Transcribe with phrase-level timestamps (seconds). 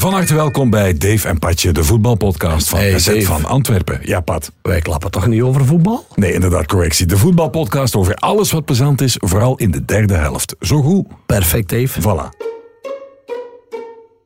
[0.00, 3.98] Van harte welkom bij Dave en Patje, de voetbalpodcast van Hey, SZ van Antwerpen.
[4.02, 4.52] Ja, Pat.
[4.62, 6.06] Wij klappen toch niet over voetbal?
[6.14, 7.06] Nee, inderdaad, correctie.
[7.06, 10.56] De voetbalpodcast over alles wat plezant is, vooral in de derde helft.
[10.60, 11.06] Zo goed.
[11.26, 12.00] Perfect, Dave.
[12.00, 12.36] Voilà.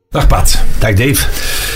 [0.09, 0.61] Dag Pat.
[0.79, 1.27] Dag, Dave.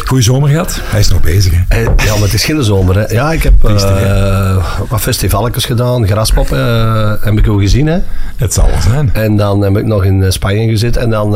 [0.06, 0.80] Goeie zomer gehad.
[0.84, 1.82] Hij is nog bezig, hè?
[1.82, 2.96] Eh, ja, maar het is geen zomer.
[2.96, 3.14] Hè.
[3.14, 6.08] Ja, ik heb eh, wat festivalletjes gedaan.
[6.08, 7.88] Graspop eh, heb ik ook gezien.
[7.88, 8.00] Hè.
[8.36, 9.14] Het zal wel zijn.
[9.14, 11.02] En dan heb ik nog in eh, Spanje gezeten.
[11.02, 11.36] En dan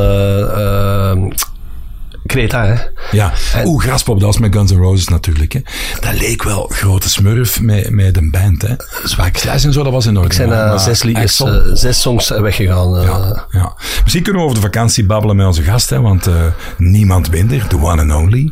[2.25, 2.73] Creta, hè.
[3.11, 3.33] Ja.
[3.55, 5.59] En- Oeh, Graspop, dat was met Guns N' Roses natuurlijk, hè.
[5.99, 8.73] Dat leek wel grote smurf met, met een band, hè.
[9.03, 9.37] Zwak.
[9.37, 10.27] Slash en zo, dat was in orde.
[10.27, 12.97] Ik zijn maar- eh, zes, liedjes, eh, zes songs weggegaan.
[12.97, 13.03] eh.
[13.03, 13.75] Ja, ja.
[14.01, 16.33] Misschien kunnen we over de vakantie babbelen met onze gast, hè, want eh,
[16.77, 18.51] niemand minder, the one and only.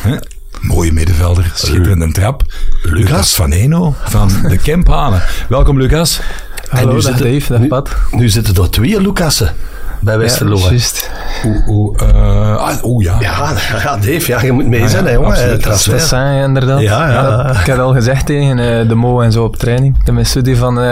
[0.00, 0.16] Hè?
[0.60, 2.42] Mooie middenvelder, schitterende trap.
[2.82, 5.22] Lucas van Eno van de Kemphanen.
[5.48, 6.20] Welkom, Lucas.
[6.68, 7.90] Hallo, nu dag zitten- Dave, dag nu- Pat.
[8.10, 9.54] Nu zitten er twee Lucassen
[10.00, 10.56] bij Westerlo.
[10.58, 11.10] juist.
[11.44, 13.16] Oeh, oeh, eh, ah, oeh, ja.
[13.20, 13.52] ja,
[13.84, 15.30] ja, Dave, ja, je moet mee Ah, zijn, ja, hè, jongen.
[15.30, 15.58] absoluut.
[15.58, 15.92] Eh, Dat is transfer.
[15.92, 16.80] Dat zijn inderdaad.
[16.80, 17.42] Ja, ja.
[17.42, 20.04] Dat- ik had al gezegd tegen eh, de Mo en zo op training.
[20.04, 20.84] De studie van, eh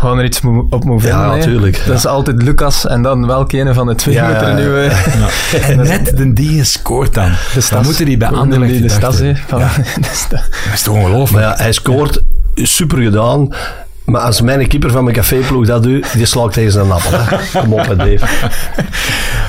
[0.00, 1.28] we gaan er iets mo- op moeten vinden.
[1.28, 1.82] Ja, natuurlijk.
[1.86, 4.78] Dat is altijd Lucas en dan welke ene van de twee Ja, moet er nu...
[4.78, 4.90] Ja.
[5.68, 7.30] En net de die scoort dan.
[7.54, 9.32] de Dan moeten die bij Anderlecht De stas, hè.
[9.32, 9.38] de
[10.12, 11.44] sta- Dat is toch ongelooflijk.
[11.44, 12.20] Maar ja, hij scoort
[12.54, 13.48] super gedaan.
[14.10, 17.10] Maar als mijn keeper van mijn caféploeg dat doet, die slaakt tegen zijn appel.
[17.12, 17.60] hè.
[17.60, 18.18] Kom op, hè, Dave.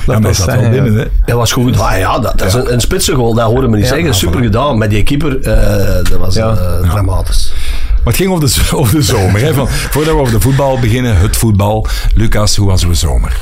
[0.06, 1.04] ja, maar is dat wel binnen, hè.
[1.24, 1.78] Dat was goed.
[1.78, 4.14] Ah, ja, dat, dat is een, een spitsengoal, dat horen we niet zeggen.
[4.14, 4.78] Super gedaan.
[4.78, 7.52] Met die keeper, eh, dat was eh, dramatisch.
[7.94, 9.40] Maar het ging over de, over de zomer.
[9.40, 9.54] Hè.
[9.54, 11.86] Van, voordat we over de voetbal beginnen, het voetbal.
[12.14, 13.40] Lucas, hoe was uw zomer?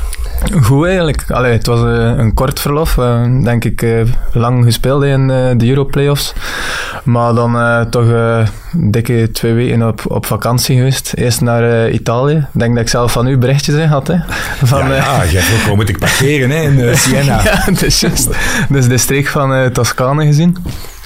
[0.61, 1.23] Goed eigenlijk.
[1.27, 2.97] Allee, het was eh, een kort verlof.
[2.97, 4.01] eh, denk ik eh,
[4.33, 6.33] lang gespeeld in de Europlayoffs.
[7.03, 8.05] Maar dan toch
[8.71, 11.13] dikke twee weken op, op vakantie geweest.
[11.15, 12.47] Eerst naar Italië.
[12.53, 14.07] Ik denk dat ik zelf van u berichtjes in had.
[14.07, 14.15] Hè?
[14.63, 17.41] Van, Ja, ja, je hebt ook parkeren hè, in Siena.
[17.43, 18.29] ja, juist.
[18.69, 20.57] Dus de streek van Toscane gezien.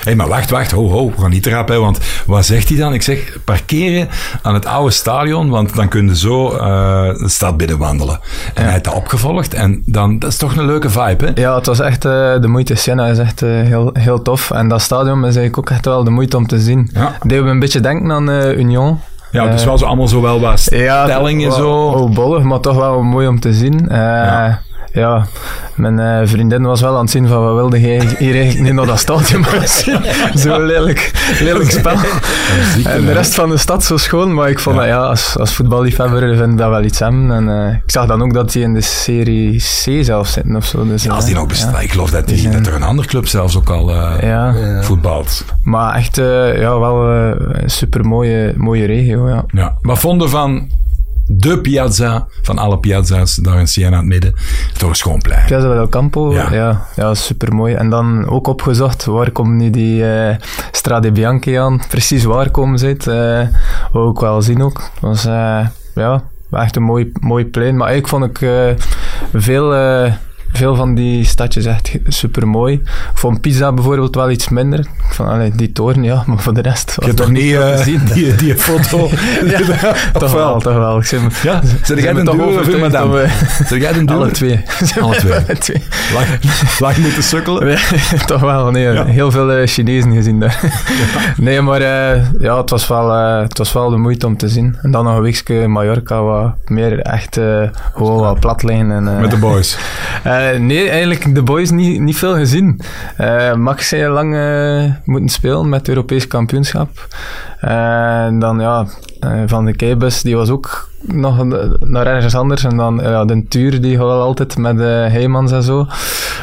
[0.06, 2.94] Hé, maar wacht, wacht, ho, ho, we gaan niet hè, want wat zegt hij dan?
[2.94, 4.08] Ik zeg, parkeren
[4.42, 8.20] aan het oude stadion, want dan kun je zo eh, de stad binnen wandelen.
[8.54, 11.42] En hij heeft dat opgevolgd en dan, dat is toch een leuke vibe, hè?
[11.42, 12.76] Ja, het was echt eh, de moeite.
[12.76, 14.52] Siena is echt eh, heel, heel tof.
[14.52, 16.90] En dat stadion is eigenlijk ook echt wel de moeite om te zien.
[16.94, 17.18] Ja.
[17.24, 19.00] Deed me een beetje denken aan Union.
[19.32, 21.72] Ja, dus wel zo allemaal zo wel wat stellingen wel- zo.
[21.72, 23.86] Oh, bollig, maar toch wel mooi om te zien.
[23.90, 24.62] Ja.
[24.96, 25.26] Ja.
[25.76, 28.74] mijn eh, vriendin was wel aan het zien van wat wilde jij hier eigenlijk niet
[28.74, 30.00] naar dat stadion maar zien.
[30.38, 31.12] Zo lelijk,
[31.42, 31.98] lelijk spel.
[32.84, 34.82] En de rest van de stad zo schoon, maar ik vond Ja.
[34.82, 37.32] dat ja, als, als voetballiefhebber vind ik dat wel iets hebben.
[37.32, 40.66] En eh, ik zag dan ook dat die in de serie C zelf zitten of
[40.66, 40.86] zo.
[40.88, 41.74] Dus, Ja, als die eh, nog bestaat.
[41.74, 41.80] ja.
[41.80, 43.92] Ik geloof dat, die, zijn- dat er een andere club zelfs ook al
[44.22, 44.54] Ja.
[44.82, 45.46] voetbalt.
[45.64, 49.30] Maar echt ja, wel een super mooie, mooie regio.
[49.30, 49.44] Ja.
[49.48, 49.78] Ja.
[49.82, 50.70] Wat vonden van
[51.28, 54.34] de piazza, van alle piazza's daar in Siena aan het midden?
[54.78, 55.46] Toch een schoon plein.
[55.46, 56.54] Piazza del Campo, Ja.
[56.54, 57.74] ja, ja, super mooi.
[57.74, 60.36] En dan ook opgezocht, waar komt nu die eh
[60.72, 61.82] Strade Bianchi aan?
[61.90, 63.08] Precies waar komen ze uit?
[63.08, 63.58] Eh,
[63.92, 64.78] wou ik wel zien ook.
[64.94, 67.76] Het was eh, ja, echt een mooi, mooi plein.
[67.78, 68.86] Maar eigenlijk vond ik eh,
[69.34, 70.14] veel, eh,
[70.58, 72.74] veel van die stadjes echt super mooi.
[72.74, 74.86] Ik vond Pisa bijvoorbeeld wel iets minder.
[75.10, 76.94] Vond allee, die toren, ja, maar voor de rest.
[77.00, 78.02] Je hebt toch niet eh, zien.
[78.14, 79.10] die, die foto?
[80.20, 80.98] toch wel, toch wel.
[80.98, 81.62] Ik zeg, Ja?
[81.84, 83.28] Zet jij een duur of madame?
[83.70, 84.10] jij een?
[84.10, 84.64] Alle twee.
[85.02, 85.34] Alle twee.
[85.34, 85.84] Alle twee.
[86.14, 86.28] Lang,
[86.80, 87.78] lang moeten sukkelen?
[88.26, 88.84] Toch wel, nee.
[88.84, 89.06] Ja.
[89.06, 90.60] Heel veel eh, Chinezen gezien daar.
[91.38, 93.12] Nee, maar eh, ja, het was, wel,
[93.42, 94.78] het was wel de moeite om te zien.
[94.82, 97.40] En dan nog een weekje Mallorca, wat meer echt
[97.94, 98.92] gewoon wat plat liggen.
[98.92, 99.78] En, Met de boys.
[100.54, 102.82] Eh, nee, eigenlijk de boys niet, niet veel gezien.
[103.18, 107.08] Eh, Max heeft lang eh, moeten spelen met het Europees kampioenschap.
[107.60, 108.88] En dan ja,
[109.46, 111.44] Van de Keibus, die was ook nog
[111.80, 112.64] naar ergens anders.
[112.64, 115.88] En dan ja, de Tuur, die wel altijd met de Heymans en zo.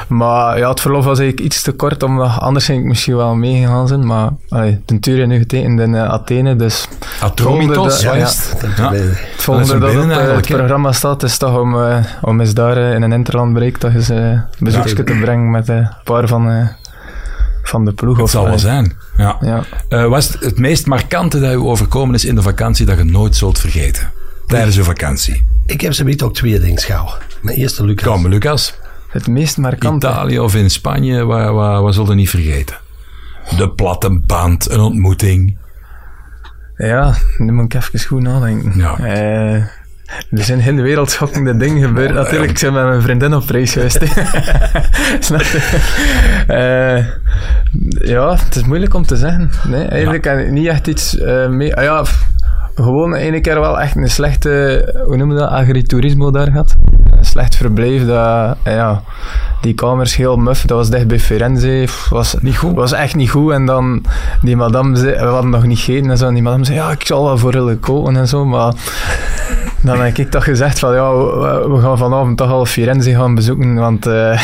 [0.09, 3.35] Maar ja, het verlof was eigenlijk iets te kort, omdat anders ging ik misschien wel
[3.35, 4.07] meegegaan zijn.
[4.07, 6.89] Maar allee, de Tuur heeft nu getekend in eh, Athene, dus
[7.21, 8.71] Atromitos, ja, is het?
[8.77, 8.93] Ja.
[8.93, 8.99] Ja.
[8.99, 12.41] het Dat volgende is dat, op eh, het programma staat, is toch om, eh, om
[12.41, 14.11] eens daar in een interland bereikt toch eens
[14.59, 15.05] bezoekje Ja.
[15.05, 16.67] te brengen met een paar van, eh,
[17.63, 18.15] van de ploeg.
[18.15, 18.93] Het of, zal wel zijn.
[19.17, 19.37] Ja.
[19.41, 19.63] Ja.
[19.89, 22.99] Eh, wat is het, het meest markante dat u overkomen is in de vakantie dat
[22.99, 24.11] je nooit zult vergeten?
[24.47, 25.45] Tijdens uw vakantie.
[25.67, 27.09] Ik heb ze ook twee dingen schouw.
[27.43, 28.13] Mijn eerste Lucas.
[28.13, 28.75] Kom, Lucas.
[29.09, 30.07] Het meest markante.
[30.07, 32.77] Italië of in Spanje, waar, waar, waar zul je niet vergeten?
[33.57, 35.59] De platte band, een ontmoeting.
[36.77, 38.73] Ja, nu moet ik even goed nadenken.
[38.77, 38.99] Ja.
[38.99, 39.55] Eh,
[40.31, 42.15] er zijn geen wereldschokkende dingen gebeurd.
[42.15, 43.99] Natuurlijk, ik ben met mijn vriendin op reis geweest.
[45.27, 45.81] Snap je?
[46.47, 47.07] Eh,
[48.09, 49.51] ja, het is moeilijk om te zeggen.
[49.69, 51.77] Nee, eigenlijk heb ik niet echt iets eh, mee...
[51.77, 52.05] Ah, ja,
[52.75, 56.75] gewoon ene keer wel echt een slechte, hoe noem je dat, agriturismo daar gehad.
[57.19, 59.03] Een slecht verblijf dat, eh, ja,
[59.61, 60.61] die kamers heel muf.
[60.61, 61.89] Dat was dicht bij Firenze.
[62.11, 62.75] Was, Niet goed?
[62.75, 63.53] was echt niet goed.
[63.53, 64.05] En dan,
[64.43, 66.27] die madame zei, we hadden nog niet gegeten en zo.
[66.27, 68.45] En die madame zei, ja, ik zal wel voor jullie koken en zo.
[68.45, 68.73] Maar
[69.83, 73.35] dan heb ik toch gezegd van, ja, we, we gaan vanavond toch al Firenze gaan
[73.35, 73.75] bezoeken.
[73.75, 74.41] Want eh,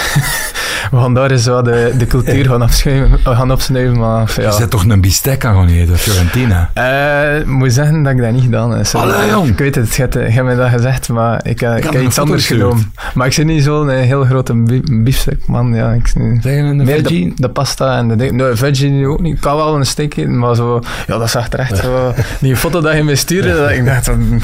[0.91, 3.99] we gaan daar eens wat de, de cultuur gaan, afschuiven, gaan opsnuiven.
[3.99, 4.51] Maar Je ja.
[4.51, 6.71] zet toch een bistec aan gaan eten, Fiorentina?
[6.75, 8.87] Eh, ik moet zeggen dat ik dat niet gedaan heb.
[8.95, 9.49] Allee, jong.
[9.49, 12.19] Ik weet het, je hebt, je mij dat gezegd, maar ik, eh, ik heb iets
[12.19, 12.93] anders genomen.
[13.15, 15.75] Maar ik zit niet zo'n heel grote bi- biefstuk, man.
[15.75, 16.41] Ja, ik, een
[16.77, 17.33] meer de, veggie?
[17.37, 18.33] de pasta en de ding.
[18.33, 19.35] Nee, veggie ook niet.
[19.35, 20.81] Ik kan wel een steak eten, maar zo...
[21.07, 22.15] Ja, dat zag er echt zo...
[22.41, 24.41] Die foto dat je me stuurde, dat ik dacht van...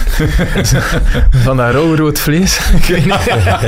[1.45, 2.59] van dat rauw-rood vlees.
[2.77, 3.25] ik weet niet.
[3.45, 3.61] Ja,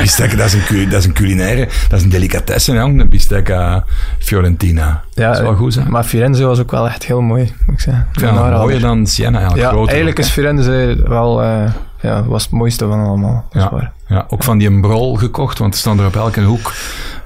[0.00, 3.48] bistec, dat is, een, dat is een culinaire, dat is een delicatesse, jong, een bistec
[3.48, 3.76] uh,
[4.18, 5.02] Fiorentina.
[5.14, 5.84] Ja, dat is wel goed, hè?
[5.84, 8.06] Maar Firenze was ook wel echt heel mooi, moet ik zeggen.
[8.12, 9.62] Ik vind het mooier dan Siena, eigenlijk.
[9.62, 11.42] Ja, groter eigenlijk is Firenze wel...
[11.42, 13.46] eh, ja, was het mooiste van allemaal.
[13.50, 13.70] Ja.
[13.70, 13.92] waar.
[14.08, 16.72] Ja, ook van die een brol gekocht, want er staan er op elke hoek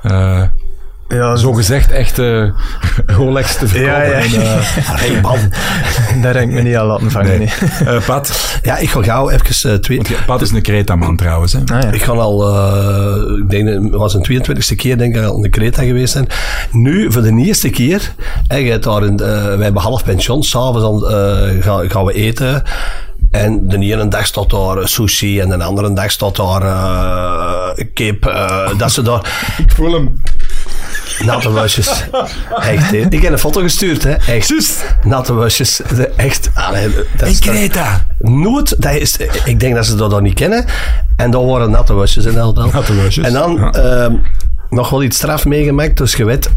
[0.02, 0.42] uh,
[1.08, 2.52] Ja, zo gezegd echte
[3.16, 3.94] Rolex te verkopen.
[3.94, 4.12] Ja, ja.
[4.12, 4.60] En, uh,
[5.00, 5.38] Hey, man.
[6.22, 7.38] Daar heb ik me niet aan laten vangen.
[7.38, 7.38] nee.
[7.84, 7.94] nee.
[7.94, 9.96] Uh, Pat, Ja, ik ga gauw even uh, twee...
[9.96, 11.52] want Pat is een Creta-man trouwens.
[11.52, 11.58] Hè?
[11.58, 11.90] Ah, ja.
[11.90, 15.42] Ik ga al, uh, ik denk, het was een 22e keer denk ik al in
[15.42, 16.26] de Creta geweest zijn.
[16.70, 18.12] Nu, voor de eerste keer,
[18.46, 22.62] hebt daar in, uh, wij hebben half pension, s'avonds dan uh, gaan, gaan we eten.
[23.30, 28.26] En de ene dag staat daar sushi en de andere dag staat daar uh, kip.
[28.26, 29.54] Uh, dat ze daar...
[29.58, 30.22] Ik voel hem.
[31.24, 32.04] Natte wasjes.
[32.60, 32.92] Echt.
[32.92, 34.12] Ik heb een foto gestuurd, hè.
[34.12, 34.48] Echt.
[34.48, 34.84] Just.
[35.02, 35.80] Natte wasjes.
[36.16, 36.50] Echt.
[36.54, 38.06] Allee, dat is Creta.
[38.18, 40.64] Nooit, dat is, ik denk dat ze dat dan niet kennen.
[41.16, 43.70] En dan waren natte wasjes in elk Natte wasjes, En dan ja.
[43.70, 44.14] ehm,
[44.70, 46.50] nog wel iets straf meegemaakt, dus je weet.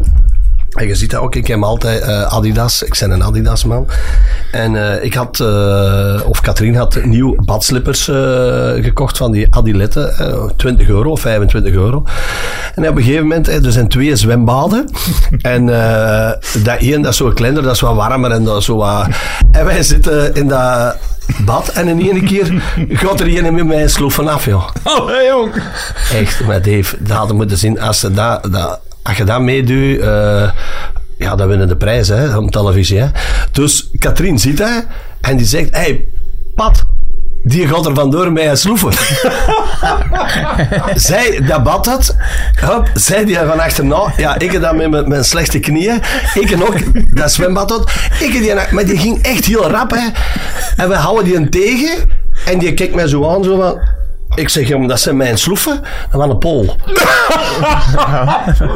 [0.72, 2.82] En je ziet dat ook, ik heb altijd eh, Adidas.
[2.82, 3.88] Ik ben een Adidas man.
[4.52, 8.04] En eh, ik had, eh, of Katrien had nieuw badslippers
[8.84, 10.18] gekocht van die Adiletten.
[10.18, 12.04] eh, 20 euro, 25 euro.
[12.74, 14.90] En op een gegeven moment, er zijn twee zwembaden.
[15.42, 15.66] en
[16.62, 19.06] dat één, dat is zo kleiner, dat is wat warmer en dat is zo wat...
[19.52, 20.96] En wij zitten in dat
[21.44, 24.68] bad en in één keer gaat er een met mij sloef vanaf, joh.
[24.84, 25.52] Oh, hey, jong.
[26.12, 27.80] Echt, maar Dave, dat hadden moeten zien.
[27.80, 30.50] Als, ze dat, dat, als je dat meedoet, uh,
[31.18, 32.98] ja, dan winnen de prijs hè, op televisie.
[32.98, 33.06] Hè.
[33.52, 34.86] Dus Katrien ziet dat
[35.20, 36.08] en die zegt: hey,
[36.54, 36.84] Pat,
[37.42, 38.92] die gaat er vandoor met een sloeven.
[40.94, 42.16] zij, dat bad
[42.54, 46.00] hup, zij die van achterna, ja, ik dat met mijn, slechte knieën,
[46.34, 46.76] ik en ook
[47.16, 50.08] dat zwembad had, ik die, maar die ging echt heel rap, hè.
[50.76, 52.10] En we houden die een tegen
[52.46, 53.80] en die kijkt mij zo aan, zo van,
[54.34, 55.80] ik zeg, maar dat zijn mijn sloeven.
[56.10, 56.76] En van een pool.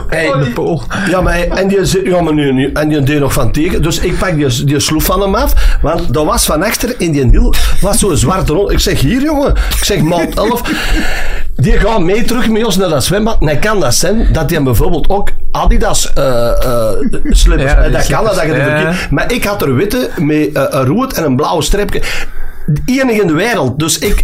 [0.08, 0.82] hey, De pool.
[1.10, 3.52] ja, maar, hij- en die, zei, ja, maar nu, nu, en die deed nog van
[3.52, 3.82] tegen.
[3.82, 5.78] Dus ik pak die, die sloef van hem af.
[5.82, 8.70] Want dat was van achter in die hiel, was zo'n zwarte rol.
[8.72, 9.50] Ik zeg, hier jongen.
[9.50, 10.60] Ik zeg, maat 11.
[11.56, 13.36] Die gaat mee terug met ons naar dat zwembad.
[13.40, 16.24] En hij kan dat zijn, dat hij bijvoorbeeld ook Adidas uh,
[16.64, 16.90] uh,
[17.30, 17.70] slippers.
[17.72, 18.92] Ja, en die dat kan dat, dat je slippers, ja.
[18.92, 22.02] verkeerd- Maar ik had er witte met uh, een rood en een blauw streepje.
[22.66, 23.78] De enige in de wereld.
[23.78, 24.22] Dus ik...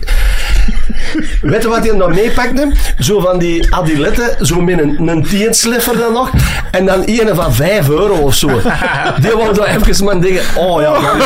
[1.40, 2.72] Weet je wat hij nog meepakte?
[2.98, 6.30] Zo van die adiletten, zo met een, een tiensliffer dan nog.
[6.70, 8.48] En dan een van 5 euro of zo.
[9.20, 10.42] Die wou zo even maar dingen.
[10.56, 11.18] Oh ja, man,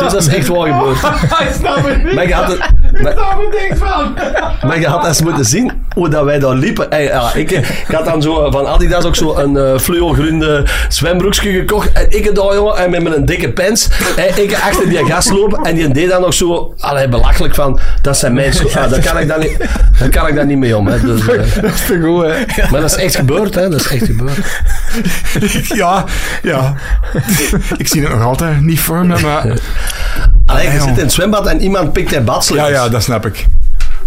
[0.00, 0.96] dus dat is echt wel gebeurd.
[1.48, 2.14] Ik snap het niet.
[2.14, 2.60] Maar je had het,
[3.02, 4.14] maar, snap er niks van.
[4.68, 6.86] maar je had eens moeten zien hoe dat wij daar liepen.
[6.90, 11.92] Hey, ja, ik, ik had dan zo van Adidas ook zo een uh, zwembroekje gekocht.
[11.92, 13.88] En ik daar, jongen, en met mijn dikke pens.
[14.16, 15.64] En ik achter die gast lopen.
[15.64, 18.82] En die deed dan nog zo, allee, belachelijk van, dat zijn mijn schoenen.
[18.82, 19.56] Ah, daar kan ik dan niet,
[19.98, 20.86] daar kan ik dan niet mee om.
[20.86, 21.00] Hè.
[21.00, 21.26] Dus, uh,
[21.62, 22.70] Dat is te goed, hè.
[22.70, 23.68] maar dat is echt gebeurd, hè.
[23.68, 24.38] Dat is echt gebeurd.
[25.78, 26.04] Ja,
[26.42, 26.74] ja.
[27.76, 29.58] Ik zie het nog altijd niet voor me, maar...
[30.46, 32.70] Allee, je zit in het zwembad en iemand pikt een badslippers.
[32.70, 33.46] Ja, ja, dat snap ik.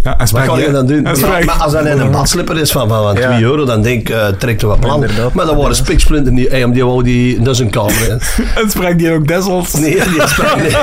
[0.03, 1.05] Ja, en Wat kan je dan doen?
[1.05, 3.29] en Ja, maar als dat een badslipper is van, van, van Ja.
[3.29, 5.01] 2 euro, dan denk ik, uh, trekt er wat plan.
[5.01, 5.33] Inderdaad.
[5.33, 8.09] Maar dat waren spiksplinten die wou die, dat is een kamer.
[8.61, 9.73] En spreekt die ook Dessels?
[9.73, 10.77] Nee, die sprak niet.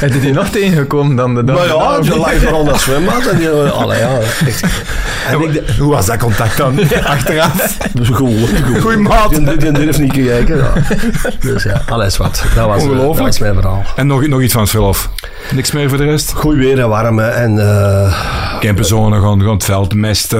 [0.00, 1.56] Heb je die nog tegengekomen dan de dag?
[1.56, 2.16] Maar ja, niet?
[2.16, 3.26] lag vooral naar zwembad.
[3.26, 4.18] En die, allee, ja.
[5.28, 6.78] En ik dacht, Hoe was dat contact dan?
[7.04, 7.76] Achteraf?
[7.92, 8.48] dus gewoon.
[8.80, 9.30] Goeie maat.
[9.34, 10.56] Die, die durft niet te kijken.
[10.56, 10.72] Ja.
[11.40, 12.42] Dus ja, alles wat.
[12.54, 13.26] Dat was, uh, dat Ongelooflijk.
[13.26, 13.82] was mijn verhaal.
[13.96, 15.10] En nog, nog iets van het verlof?
[15.54, 16.32] Niks meer voor de rest?
[16.32, 17.18] Goed weer en warm.
[17.18, 17.28] hè.
[17.28, 20.38] En uh, Campenzone, gewoon, gewoon het veld mesten.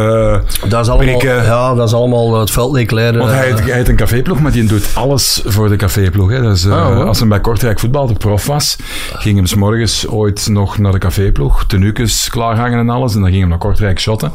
[0.69, 1.45] dat is allemaal, Prikken.
[1.45, 2.67] ja, dat is allemaal uh, het veld.
[2.91, 6.31] Want hij heeft, hij heeft een caféploeg, maar die doet alles voor de caféploeg.
[6.31, 6.41] Hè.
[6.41, 8.77] Dus, Oh, als hij bij Kortrijk voetbalde prof was,
[9.13, 13.29] ging hem 's morgens ooit nog naar de caféploeg, tenuukes klaarhangen en alles, en dan
[13.29, 14.33] ging hem naar Kortrijk shotten.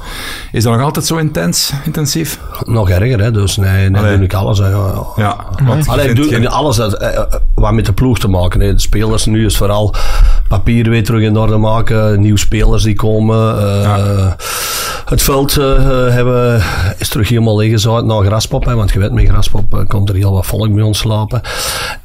[0.51, 2.39] Is dat nog altijd zo intens, intensief?
[2.65, 3.31] Nog erger, hè.
[3.31, 4.15] Dus nee, nee Allee.
[4.15, 4.57] doe ik alles.
[4.59, 4.69] Hè.
[5.15, 5.35] Ja,
[6.13, 7.23] doe geen- alles dat, eh, eh,
[7.55, 8.73] wat met de ploeg te maken heeft.
[8.75, 9.95] De spelers nu is vooral
[10.57, 13.57] papier weer terug in orde maken, nieuwe spelers die komen.
[13.59, 14.31] eh,
[15.05, 15.65] Het veld eh,
[16.09, 16.61] hebben,
[16.97, 20.15] is terug helemaal leeggezaaid na Graspop, hè, want je weet, met Graspop eh, komt er
[20.15, 21.41] heel wat volk bij ons slapen.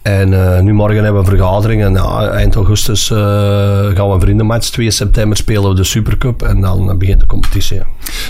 [0.02, 4.14] En eh, nu morgen hebben we een vergadering en ja, eind augustus eh, gaan we
[4.14, 4.68] een vriendenmatch.
[4.70, 7.80] 2 september spelen we de Supercup en dan eh, begint de competitie.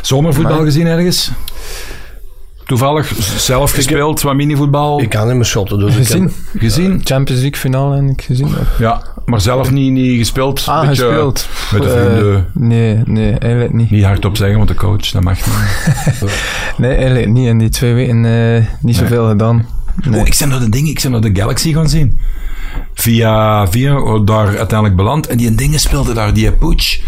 [0.02, 1.30] Zomervoetbal gezien ergens?
[2.66, 6.22] Toevallig zelf gespeeld, wat minivoetbal Ik kan niet meer shotten, dus ik Gezien?
[6.22, 7.00] heb- gezien?
[7.04, 8.48] Champions League finale en ik gezien.
[8.78, 10.64] Ja, maar zelf niet, niet gespeeld.
[10.68, 11.48] Ah, Beetje gespeeld.
[11.72, 12.46] Met de Eh, vrienden.
[12.52, 13.90] nee, nee, eigenlijk niet.
[13.90, 16.24] Niet hardop zeggen, want de coach, dat mag niet.
[16.76, 17.46] Nee, eigenlijk niet.
[17.46, 19.66] In die twee weken eh, niet zoveel gedaan.
[20.04, 20.20] Nee.
[20.20, 22.18] Oh, ik ben naar de dingen, ik ben naar de Galaxy gaan zien.
[22.94, 25.26] Via, via oh, daar uiteindelijk beland.
[25.26, 27.00] En die dingen speelde daar, die Puig,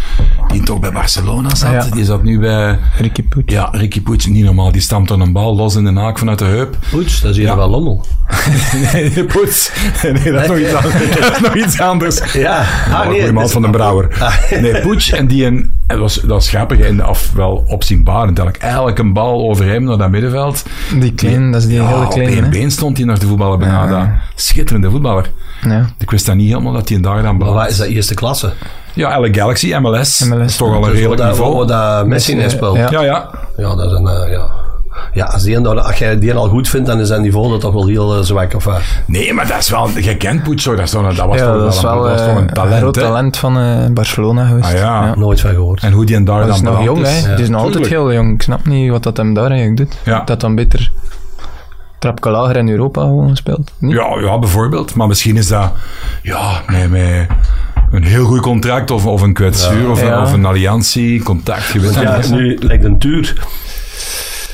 [0.49, 1.73] die toch bij Barcelona zat.
[1.73, 1.87] Ja.
[1.95, 3.51] Die zat nu bij, Ricky Poet.
[3.51, 4.73] ja, Ricky Puig, niet normaal.
[4.73, 6.77] Die stampt dan een bal los in de naak vanuit de heup.
[6.91, 7.57] Poets, dat is hier Ja.
[7.57, 8.05] wel lommel.
[8.93, 9.73] nee, Puig.
[10.03, 11.19] Nee, dat is nog iets anders.
[11.21, 12.33] Dat is nog iets anders.
[12.33, 12.59] Ja,
[12.91, 14.17] ah, goeie man dus- van de Brouwer.
[14.21, 14.35] Ah.
[14.61, 18.39] Nee, Puig en die een, het was, dat was grappig en af wel opzienbarend.
[18.39, 20.63] Eigenlijk, eigenlijk een bal over hem naar dat middenveld.
[20.99, 22.33] Die klein, dat is die Ja, hele op kleine.
[22.35, 22.51] één hè.
[22.51, 23.27] been stond hij naar de.
[23.61, 23.87] Ja.
[23.87, 24.23] daar.
[24.35, 25.31] Schitterende voetballer.
[25.63, 25.87] Ja.
[25.99, 28.15] Ik wist dat niet helemaal dat hij een daar dan Maar wat is dat eerste
[28.15, 28.53] klasse?
[28.95, 30.21] Ja, LA Galaxy, MLS.
[30.21, 30.29] MLS.
[30.29, 31.57] Dat is toch al een Dus redelijk wat dat- niveau.
[31.57, 32.77] Wat dat Messi Messi, in speelt.
[32.77, 32.91] ja.
[32.91, 33.31] Ja, ja.
[33.57, 34.51] Ja, dat is een, eh, ja.
[35.13, 37.73] Ja, als, die, als jij die al goed vindt, dan is zijn niveau dat toch
[37.73, 38.55] wel heel eh, zwak.
[38.55, 38.69] Of,
[39.07, 39.89] Nee, maar dat is wel...
[39.99, 40.77] Je kent Puig, hoor.
[40.77, 42.81] dat, is toch, dat was Ja, toch dat is wel, dat was eh, een talent.
[42.81, 43.03] groot hè?
[43.03, 44.67] talent van eh, Barcelona geweest.
[44.73, 45.15] Ah, ja.
[45.17, 45.83] nooit van gehoord.
[45.83, 47.25] En hoe die en daar Dat dan is nog jong, is.
[47.25, 47.35] hè.
[47.35, 48.35] Die is nog altijd heel jong.
[48.35, 49.99] Ik snap niet wat dat hem daar eigenlijk doet.
[50.05, 50.23] Ja.
[50.25, 50.91] Dat dan beter
[51.99, 53.71] trapje lager in Europa gewoon speelt.
[53.79, 53.93] Niet?
[53.93, 54.95] Ja, ja, bijvoorbeeld.
[54.95, 55.73] Maar misschien is dat...
[56.23, 57.27] Ja, met, met
[57.91, 60.23] een heel goed contract of, of een kwetsuur of, een- Ja.
[60.23, 61.67] of een alliantie, contact.
[61.73, 63.35] Je weet Ja, dat nu lijkt een tuur.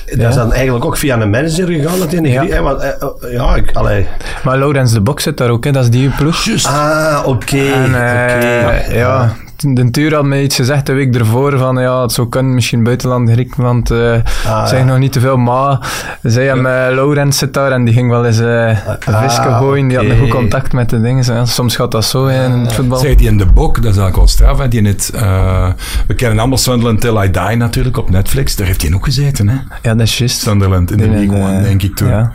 [0.07, 0.29] Dat Ja.
[0.29, 1.99] is dan eigenlijk ook via een manager gegaan.
[1.99, 2.43] Dat in de Ja.
[2.43, 2.63] ja.
[2.63, 4.07] want, eh, eh, ja, ik, allee.
[4.45, 5.73] Maar Laurens de Bok zit daar ook, hè.
[5.73, 6.65] dat is die ploeg.
[6.65, 7.57] Ah, oké.
[7.57, 8.95] Eh, oké.
[8.95, 9.35] ja,
[9.75, 12.83] de Tuur had mij iets gezegd de week ervoor van ja, het zou kunnen, misschien
[12.83, 14.15] buitenland, Griekenland, eh
[14.47, 14.85] Ah, zeg ja.
[14.85, 15.79] nog niet te veel, maar
[16.23, 19.89] zij hem, eh, Laurens zit daar en die ging wel eens eh Ah, visken gooien,
[19.89, 21.49] die had een goed contact met de dingen.
[21.49, 22.99] Soms gaat dat zo in het voetbal.
[22.99, 24.59] Zeg, die in de bok, dat is eigenlijk wel straf.
[24.59, 24.69] Hè?
[24.69, 25.69] Die in het, eh,
[26.07, 28.57] we kennen allemaal Sunderland Till I Die natuurlijk op Netflix.
[28.57, 29.57] Daar heeft hij ook gezeten, hè?
[29.83, 30.41] Ja, dat is juist.
[30.41, 32.09] Sunderland in de League One, eh, denk ik toen.
[32.09, 32.33] ja.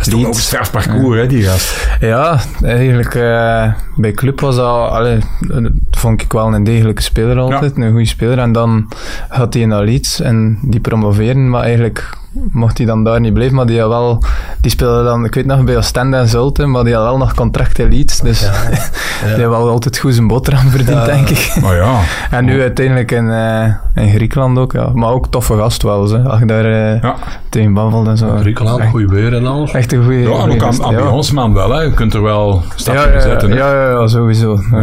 [0.00, 1.88] Is toch ook een straf parcours, hè, die gast.
[2.00, 7.38] Ja, eigenlijk eh, bij club was dat, allee, dat vond ik wel een degelijke speler
[7.38, 8.38] altijd, een goede speler.
[8.38, 8.88] En dan
[9.28, 13.56] had hij naar Leeds en die promoveren, maar eigenlijk mocht hij dan daar niet blijven,
[13.56, 14.22] maar die had wel,
[14.60, 17.34] die speelde dan, ik weet nog, bij Oostende en Zulte, maar die had wel nog
[17.34, 18.40] contract in Leeds, dus
[19.34, 21.54] die had wel altijd goed zijn boterham verdiend, denk ik.
[21.60, 22.00] Maar ja,
[22.30, 23.64] En nu uiteindelijk in, eh,
[23.94, 24.90] in Griekenland ook, ja.
[24.94, 27.16] maar ook toffe gast wel, hè, als je daar eh, ja.
[27.48, 28.36] tegen babbelt en zo.
[28.36, 29.72] Griekenland, goede weer en alles.
[29.72, 31.80] echt een goede ja en ook ambiance-man wel, hè.
[31.80, 33.56] Je kunt er wel ja, stapjes ja, zetten, hè.
[33.56, 34.60] ja, ja, ja, sowieso.
[34.70, 34.78] Ja.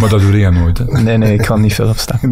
[0.00, 0.84] Maar dat doe je nooit, hè.
[1.02, 2.18] Nee, nee, ik kan niet veel opstaan.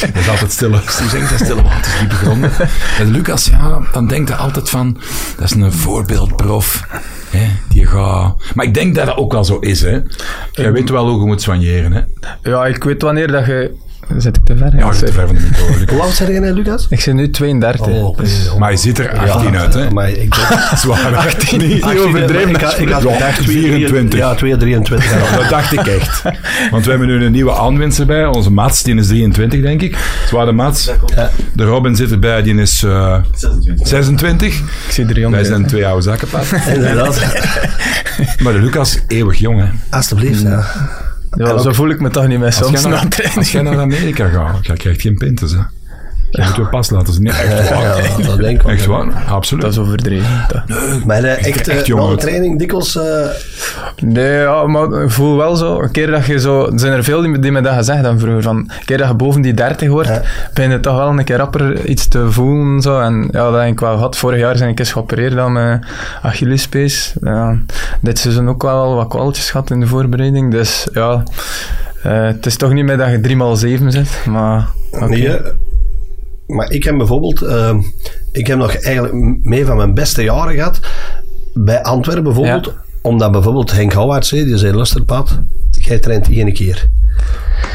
[0.00, 0.76] Dat is altijd stille.
[0.76, 1.46] Hoe zeg je dat?
[1.46, 2.50] Stille waters, diepe gronden.
[3.20, 4.96] En Lucas, ja, dan denkt hij altijd van,
[5.36, 6.86] dat is een voorbeeldprof.
[7.30, 8.34] Hè, die gaat...
[8.54, 9.98] Maar ik denk dat dat ook wel zo is, hè.
[10.52, 12.00] Jij weet wel hoe je moet soigneren, hè.
[12.50, 13.76] Ja, ik weet wanneer dat je...
[14.16, 14.76] Zit ik te ver?
[14.76, 15.94] Ja, je zit te ver van de micro, Lucas.
[15.94, 16.86] Hoe oud zijn jij, Lucas?
[16.90, 17.86] Ik zit nu 32.
[17.86, 18.22] Oh, oké.
[18.22, 19.90] dus- Maar je ziet er 18 uit, hè.
[19.90, 20.34] Maar ik denk...
[20.76, 21.58] Zwaar, 18.
[21.58, 24.18] Niet, Niet overdreven, Ik ik had Ja, gedacht 24.
[24.18, 25.10] Ja, 2, 23.
[25.30, 25.36] Ja.
[25.36, 26.22] Dat dacht ik echt.
[26.70, 28.26] Want we hebben nu een nieuwe aanwinst erbij.
[28.26, 29.96] Onze Mats, die is 23, denk ik.
[30.26, 30.90] Zwaar de Mats.
[31.52, 33.16] De Robin zit erbij, die is eh
[33.82, 34.58] 26.
[34.58, 36.44] Ik zie er jong Wij zijn twee oude zakkenpad.
[36.74, 37.18] Inderdaad.
[38.42, 39.66] Maar de Lucas, eeuwig jong, hè.
[39.96, 40.64] Alsjeblieft, ja.
[41.36, 43.38] Ja, zo voel ik me toch niet meer soms na training.
[43.38, 45.60] als jij naar Amerika gaat, jij krijgt geen pintes, hè.
[46.30, 47.22] Je moet je pas laten zien.
[47.22, 47.82] Nee, echt waar.
[47.82, 48.72] Ja, dat denk ik wel.
[48.72, 49.62] Echt waar, absoluut.
[49.62, 50.46] Dat is overdreven.
[50.52, 51.04] dat.
[51.04, 52.20] Maar echt, echt eh, jong na de uit.
[52.20, 52.96] training dikwijls...
[52.96, 53.26] eh,
[54.02, 57.04] Nee, ja, maar ik voel wel zo, een keer dat je zo, er zijn er
[57.04, 59.40] veel die, me- die me dat gezegd hebben vroeger, van, een keer dat je boven
[59.42, 60.22] die 30 wordt, Ja.
[60.54, 63.68] ben je toch wel een keer rapper iets te voelen, zo, en ja, dat heb
[63.70, 64.16] ik wel gehad.
[64.16, 65.84] Vorig jaar ben ik eens geopereerd dan met
[66.22, 67.14] Achillespees.
[67.20, 67.58] Ja,
[68.00, 71.22] dit seizoen ook wel wat kwalletjes gehad in de voorbereiding, dus ja,
[72.02, 73.20] eh, het is toch niet meer dat je
[73.78, 74.66] 3x7 zit, maar.
[74.90, 75.38] Nee.
[76.54, 77.42] Maar ik heb bijvoorbeeld...
[77.42, 77.78] eh,
[78.32, 80.80] ik heb nog eigenlijk mee van mijn beste jaren gehad.
[81.54, 82.74] Bij Antwerpen bijvoorbeeld.
[83.02, 85.38] Omdat bijvoorbeeld Henk Houwaerts zei, die zei, luisterpad,
[85.70, 86.88] jij traint één keer.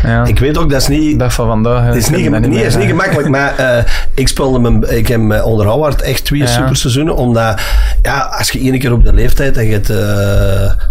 [0.04, 1.20] Ja, Ik weet ook, dat is niet...
[1.20, 1.86] dag van vandaag.
[1.86, 3.84] Het is niet, het is niet gemakkelijk, maar eh,
[4.16, 6.46] ik speelde mijn, ik heb met onder Howard echt twee Ja.
[6.48, 7.62] superseizoenen, omdat
[8.02, 9.98] ja, als je één keer op de leeftijd en je het, eh,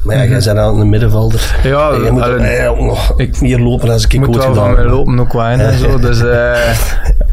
[0.05, 0.29] maar ja, Mhm.
[0.33, 1.57] jij bent aan een middenvelder.
[1.62, 4.55] Ja, je moet allee, eh, nog ik meer lopen als ik Ik moet ooit gedaan
[4.55, 4.87] van heb.
[4.87, 5.99] lopen ook wel en zo.
[6.09, 6.57] Dus eh,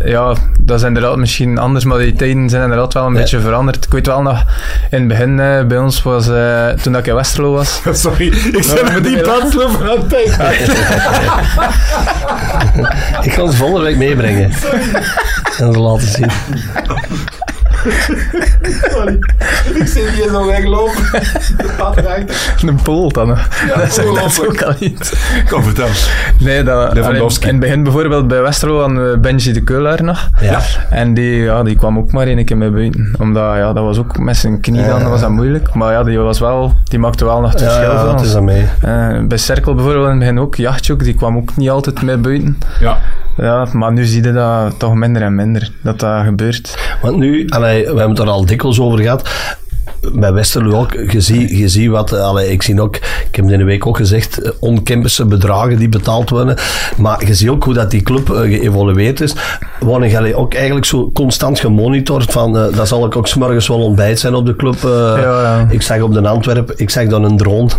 [0.05, 3.19] ja, dat is inderdaad misschien anders, maar die tijden zijn inderdaad wel een Ja.
[3.19, 3.85] beetje veranderd.
[3.85, 4.45] Ik weet wel nog,
[4.89, 8.27] in het begin eh, bij ons was, eh, toen dat ik in Westerlo was, Sorry,
[8.27, 10.13] ik zit met die padsloof aan het
[13.25, 14.51] Ik ga het volgende week meebrengen.
[15.57, 16.31] En ze laten zien.
[19.75, 21.03] Ik zie die zo weglopen.
[21.57, 22.61] De pad raakt.
[22.65, 23.27] een pool dan.
[23.27, 25.13] dat is dat is ook al iets.
[25.49, 25.87] Kom, vertel.
[26.39, 30.29] Nee, dat, allee, in het begin bijvoorbeeld bij Westerlo hadden we Benji de Keulaar nog.
[30.41, 30.59] Ja.
[30.89, 33.15] En die, ja, die kwam ook maar één keer mee buiten.
[33.19, 35.09] Omdat ja, dat was ook met zijn knie dan, Ja.
[35.09, 35.73] was dat moeilijk.
[35.73, 38.23] Maar ja, die, was wel, die maakte wel nog het Ja, verschil ja, dat ons.
[38.23, 38.65] is aan mee.
[38.81, 42.17] Eh, bij Cirkel bijvoorbeeld in het begin ook, Jachtjoek, die kwam ook niet altijd mee
[42.17, 42.57] buiten.
[42.79, 42.97] Ja.
[43.37, 46.77] Ja, maar nu zie je dat toch minder en minder, dat dat gebeurt.
[47.01, 49.29] Want nu, allee, we hebben het er al dikwijls over gehad.
[50.13, 53.43] Bij Westerlo ook, je ziet, je ziet wat, eh, allee, ik zie ook, ik heb
[53.45, 56.55] het in de week ook gezegd, eh, onkenbare bedragen die betaald worden.
[56.97, 59.35] Maar je ziet ook hoe dat die club eh, geëvolueerd is.
[59.79, 64.19] Worden jullie ook eigenlijk zo constant gemonitord van, dat zal ik ook s'morgens wel ontbijt
[64.19, 64.75] zijn op de club.
[64.83, 65.65] Ja, ja.
[65.69, 67.69] Ik zag op de Antwerp, ik zag dan een drone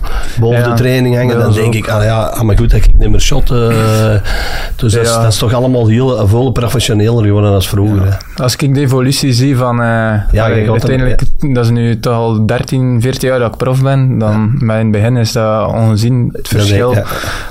[0.40, 1.36] boven Ja, de training hangen.
[1.38, 1.74] ja, dan denk ook.
[1.74, 3.46] ik, ah ja, ah, maar goed, dat ik niet meer shot.
[3.48, 5.22] dus dat, is, Ja.
[5.22, 8.02] dat is toch allemaal heel veel professioneler geworden dan vroeger.
[8.04, 8.42] hè.
[8.42, 11.22] Als ik de evolutie zie van, je allee, er- uiteindelijk,
[11.54, 14.82] dat is nu toch al 13, 14 jaar dat ik prof ben, dan bij in
[14.82, 16.92] het begin is dat ongezien het verschil.
[16.94, 17.04] ja.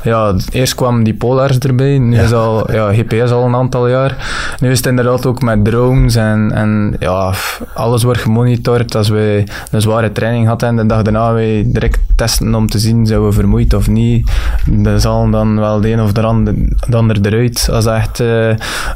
[0.04, 2.22] Ja, eerst kwam die Polars erbij, nu Ja.
[2.22, 4.16] is al, ja, GPS al een aantal jaar.
[4.60, 7.34] Nu is het inderdaad ook met drones en, en ja,
[7.74, 8.96] alles wordt gemonitord.
[8.96, 12.80] Als wij een zware training hadden en de dag daarna wij direct testen om te
[12.80, 14.32] zien zijn we vermoeid of niet,
[14.70, 16.54] dan zal dan wel de een of de ander,
[16.88, 17.70] de ander eruit.
[17.72, 18.48] Als dat echt eh,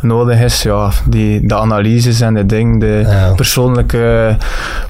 [0.01, 3.33] nodig is, ja, die, de analyses en de dingen, de Ja.
[3.35, 4.37] persoonlijke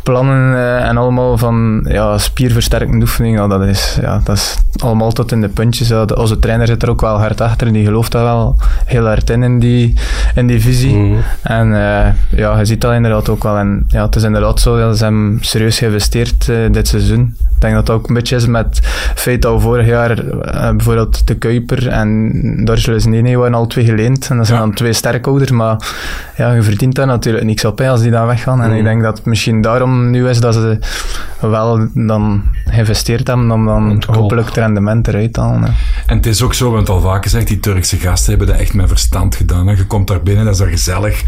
[0.04, 5.12] plannen eh, en allemaal van ja, spierversterkende oefeningen, ja, dat, is, ja, dat is allemaal
[5.12, 5.88] tot in de puntjes.
[5.88, 6.06] Ja.
[6.06, 9.30] De- Onze trainer zit er ook wel hard achter, die gelooft daar wel heel hard
[9.30, 9.94] in, in die,
[10.36, 10.96] in die visie.
[10.96, 11.20] Mhm.
[11.44, 13.58] En eh, ja, je ziet dat inderdaad ook wel.
[13.58, 17.36] En ja, het is inderdaad zo, ja, ze hebben serieus geïnvesteerd eh, dit seizoen.
[17.56, 20.24] Ik denk dat dat ook een beetje is met het feit dat we vorig jaar
[20.76, 22.32] bijvoorbeeld de Kuiper en
[22.66, 24.28] Dorgeles Nene waren al twee geleend.
[24.30, 24.66] En dat zijn Ja.
[24.66, 25.78] dan twee sterkouders, maar
[26.38, 28.62] ja, je verdient daar natuurlijk niks op hè, als die dan weggaan.
[28.62, 28.78] En Mhm.
[28.78, 30.80] ik denk dat het misschien daarom nu is dat ze
[31.40, 35.64] wel dan geïnvesteerd hebben om dan hopelijk het rendement eruit te halen.
[35.64, 35.70] hè.
[36.06, 38.48] En het is ook zo, we hebben het al vaak gezegd, die Turkse gasten hebben
[38.48, 39.68] dat echt met verstand gedaan.
[39.68, 39.74] Hè.
[39.74, 41.24] Je komt daar binnen, dat is daar gezellig.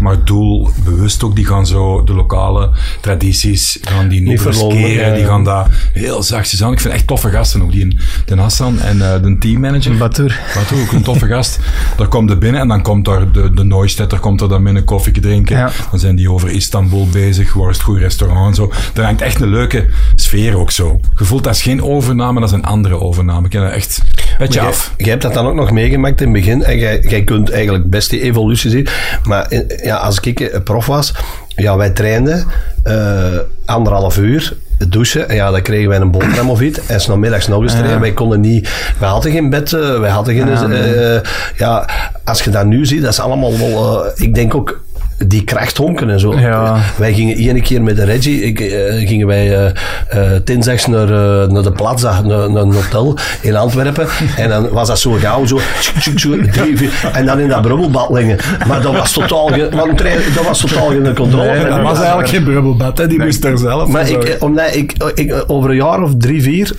[0.00, 5.14] Maar doelbewust ook, die gaan zo de lokale tradities, gaan die niet, riskeren.
[5.14, 6.72] Die gaan daar heel zachtjes aan.
[6.72, 9.96] Ik vind echt toffe gasten ook, die de Hassan en eh, de teammanager.
[9.96, 10.40] Batour.
[10.54, 11.58] Wat ook een toffe gast.
[11.96, 14.74] Daar komt er binnen en dan komt daar de, de Neustetter komt er dan met
[14.74, 15.56] een koffie drinken.
[15.56, 15.70] Ja.
[15.90, 18.72] Dan zijn die over Istanbul bezig, waar is het goed restaurant en zo.
[18.92, 21.00] Daar hangt echt een leuke sfeer ook zo.
[21.18, 23.44] Je voelt dat is geen overname, dat is een andere overname.
[23.44, 24.02] Ik ken dat echt
[24.38, 24.94] beetje Maar af.
[24.96, 28.10] Jij, hebt dat dan ook nog meegemaakt in het begin en jij, kunt eigenlijk best
[28.10, 28.86] die evolutie zien.
[29.24, 31.14] Maar in- ja, als ik eh, prof was,
[31.48, 32.46] ja, wij trainden
[32.82, 33.24] eh,
[33.64, 34.56] anderhalf uur
[34.88, 35.28] douchen.
[35.28, 36.86] En ja, dan kregen wij een boterham of iets.
[36.86, 38.00] En 's namiddags nog eens trainen.
[38.00, 38.68] Wij konden niet...
[38.98, 39.72] Wij hadden geen bed.
[39.72, 40.48] eh, wij hadden geen...
[40.48, 40.94] Ja, nee.
[40.94, 41.20] eh,
[41.56, 41.88] ja,
[42.24, 44.04] als je dat nu ziet, dat is allemaal wel...
[44.04, 44.84] eh, ik denk ook...
[45.18, 46.38] Die krachthonken en zo.
[46.38, 46.80] Ja.
[46.96, 49.70] Wij gingen ene keer met de Reggie, ik, eh, gingen wij eh
[50.08, 51.10] eh, dinsdags naar,
[51.42, 54.06] eh, naar de Plaza, naar, naar een hotel in Antwerpen.
[54.36, 57.48] En dan was dat zo gauw, zo, tjuk, tjuk, tjuk, drie, vier, en dan in
[57.48, 58.38] dat brubbelbad liggen.
[58.66, 59.98] Maar dat was totaal, want
[60.34, 61.46] dat was totaal geen controle.
[61.46, 63.06] Nee, Dat was eigenlijk geen brubbelbad, hè.
[63.06, 66.74] die moest er zelf maar ik, omdat ik, ik, over een jaar of drie, vier.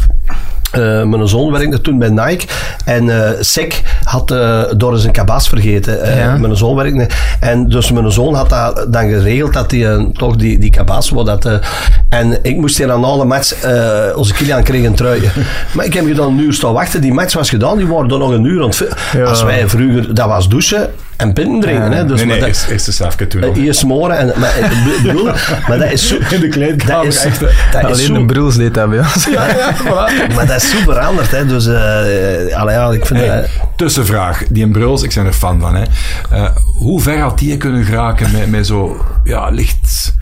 [0.71, 2.45] Eh, mijn zoon werkte toen bij Nike
[2.85, 6.15] en eh Sek had eh, door zijn kabas vergeten.
[6.17, 6.37] Ja.
[6.37, 7.07] Mijn zoon werkte
[7.39, 11.45] en dus mijn zoon had dat dan geregeld dat hij toch die, die kabas dat.
[11.45, 11.53] eh,
[12.09, 13.53] en ik moest hier aan alle match,
[14.15, 15.21] onze Kilian kreeg een trui.
[15.73, 17.01] maar ik heb hier dan een uur staan wachten.
[17.01, 19.23] Die match was gedaan, die waren dan nog een uur aan het fi- Ja.
[19.23, 21.91] Als wij vroeger, dat was douchen en pinten drinken.
[21.91, 23.41] Hè, dus nee, maar dat- eerst, eerst een toen.
[23.43, 25.23] eh, smoren en maar, ik bedoel,
[25.67, 28.25] maar dat is zo, In de kleedkamer, dat is, echt, dat is Alleen zo, de
[28.25, 29.25] Bruls deed dat bij ons.
[29.31, 30.35] Ja, ja, voilà.
[30.35, 31.45] maar dat is zo veranderd, hè.
[31.45, 34.43] Dus, eh allee, ja, ik vind Hey, dat- tussenvraag.
[34.49, 35.75] Die in Bruls, ik ben er fan van.
[35.75, 35.83] Hè.
[36.31, 40.13] Eh, hoe ver had die kunnen geraken met, met zo ja, licht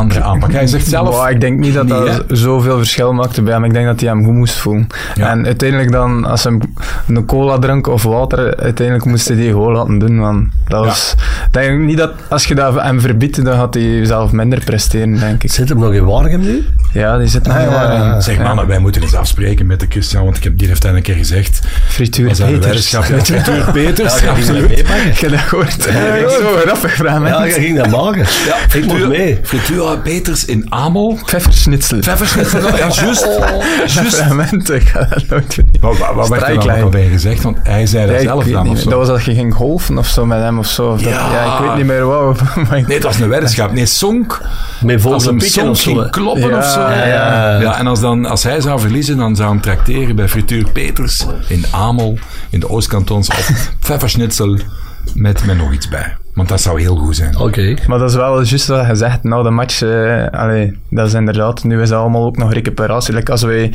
[0.00, 0.52] andere aanpak?
[0.52, 1.28] Hij zegt zelf...
[1.28, 3.64] Ik denk niet dat dat zoveel verschil maakte bij hem.
[3.64, 4.86] Ik denk dat hij hem goed moest voelen.
[5.14, 5.28] Ja.
[5.30, 6.58] En uiteindelijk dan, als hij
[7.08, 10.20] een cola dronk of water, uiteindelijk moest hij die gewoon laten doen.
[10.20, 10.86] Want dat Ja.
[10.86, 11.14] was,
[11.46, 15.18] ik denk niet dat, als je dat hem verbiedt, dan gaat hij zelf minder presteren,
[15.18, 15.52] denk ik.
[15.52, 16.64] Zit hem nog in Waregem nu?
[16.92, 18.06] Ja, die zit nog Ah, in ja, Waregem.
[18.06, 18.20] ja.
[18.20, 20.92] Zeg mannen, wij moeten eens afspreken met de Christian, want ik heb, die heeft hij
[20.92, 21.60] een keer gezegd.
[21.88, 22.90] Frituur Peters.
[22.90, 24.70] Ja, Frituur Peters, Ja, absoluut.
[25.10, 25.84] Ik heb dat gehoord.
[25.92, 26.28] ja.
[26.28, 28.24] Zo grappig vraag, Ja, je ging dat maken.
[28.46, 29.38] Ja, ik mocht mee.
[29.42, 31.18] Frituur Peters in Amel.
[31.24, 31.98] Pfefferschnitzel.
[31.98, 33.00] Pfefferschnitzel, ja, juist.
[33.94, 34.14] juist.
[34.16, 35.80] Fragmenten, ik ga dat nooit vergeten.
[35.80, 37.42] Wat, wat, wat werd er ook alweer gezegd?
[37.42, 38.90] Want hij zei dat Ja, zelf dan niet of zo.
[38.90, 40.90] Dat was dat je ging golfen of zo met hem of zo.
[40.90, 42.40] Of dat- Ja, Ja, ik weet niet meer wat.
[42.70, 43.72] Nee, het was een weddenschap.
[43.72, 44.40] Nee, Sonk.
[44.84, 45.92] Met Als hem Sonk of zo.
[45.94, 46.80] ging kloppen Ja, of zo.
[46.80, 51.26] ja, en als, dan, als hij zou verliezen, dan zou hem tracteren bij Frituur Peters
[51.46, 52.18] in Amel,
[52.50, 53.44] in de Oostkantons, op
[53.80, 54.58] pfefferschnitzel
[55.14, 56.16] met, met nog iets bij.
[56.40, 57.38] Want dat zou heel goed zijn.
[57.38, 57.74] Oké.
[57.86, 61.14] Maar dat is wel juist wat je zegt, na de match, eh, allee, dat is
[61.14, 63.14] inderdaad, nu is dat allemaal ook nog recuperatie.
[63.14, 63.72] Like als wij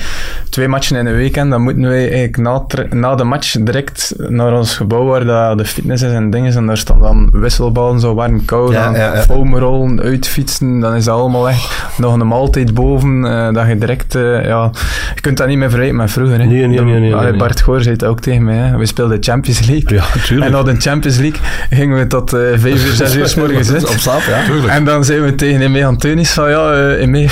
[0.49, 4.13] twee matchen in een week hebben, dan moeten wij eigenlijk na, na de match direct
[4.17, 7.99] naar ons gebouw waar dat de fitness is en dingen, en daar staan dan wisselballen,
[7.99, 9.21] zo warm koud, Ja, dan ja, ja.
[9.21, 14.15] foamrollen, uitfietsen, dan is dat allemaal echt nog een maaltijd boven, eh, dat je direct,
[14.15, 14.71] eh, ja,
[15.15, 16.39] je kunt dat niet meer vergelijken met vroeger.
[16.39, 16.45] Hè.
[16.45, 17.39] Nee, nee, nee, nee, Allee, nee.
[17.39, 18.77] Bart Goor zei het ook tegen mij, hè.
[18.77, 19.97] we speelden Champions League.
[19.97, 20.51] Ja, tuurlijk.
[20.51, 23.69] En na de Champions League gingen we tot eh, vijf uur, zes uur 's morgens
[23.71, 23.99] Op zitten.
[23.99, 24.45] slaap, ja.
[24.45, 24.73] Tuurlijk.
[24.73, 27.29] En dan zijn we tegen Eme Anteunis van ja, eh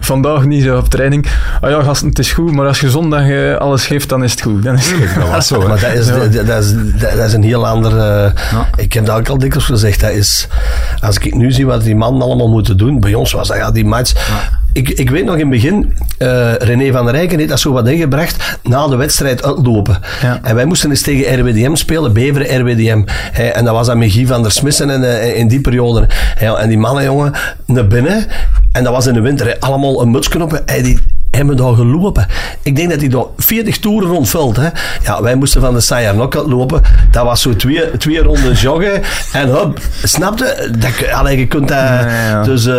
[0.00, 1.26] vandaag niet zo op training.
[1.60, 4.30] Ah ja, gasten, het is goed, maar als je zondag eh, alles geeft, dan is
[4.30, 4.62] het goed.
[4.62, 5.44] Dan is het goed.
[5.44, 5.68] Zo, hè.
[5.68, 8.32] Maar dat is, dat, dat is, dat, is een heel ander...
[8.76, 10.00] Ik heb dat ook al dikwijls gezegd.
[10.00, 10.48] Dat is,
[11.00, 13.00] als ik nu zie wat die mannen allemaal moeten doen.
[13.00, 14.12] Bij ons was dat ja, die match...
[14.74, 17.72] Ik, ik weet nog in het begin, eh, René van der Rijken heeft dat zo
[17.72, 19.98] wat ingebracht na de wedstrijd uitlopen.
[20.22, 20.38] Ja.
[20.42, 23.04] En wij moesten eens tegen RWDM spelen, Beveren RWDM.
[23.32, 26.06] En dat was dan met Guy van der Smissen en, eh, in die periode.
[26.38, 27.32] En die mannen, jongen,
[27.66, 28.26] naar binnen.
[28.72, 30.62] En dat was in de winter, allemaal een mutsknoppen.
[30.66, 30.98] Hey, die
[31.34, 32.26] hebben daar gelopen.
[32.62, 34.56] Ik denk dat hij daar 40 toeren rondvult.
[34.56, 34.68] Hè.
[35.02, 36.82] Ja, wij moesten van de Sayar Knockout lopen.
[37.10, 39.02] Dat was zo twee, twee ronden joggen.
[39.32, 40.70] En hop, snapte?
[40.78, 41.78] Dat, je- allee, je kunt dat...
[41.78, 42.42] Ja, ja.
[42.42, 42.74] Dus, eh,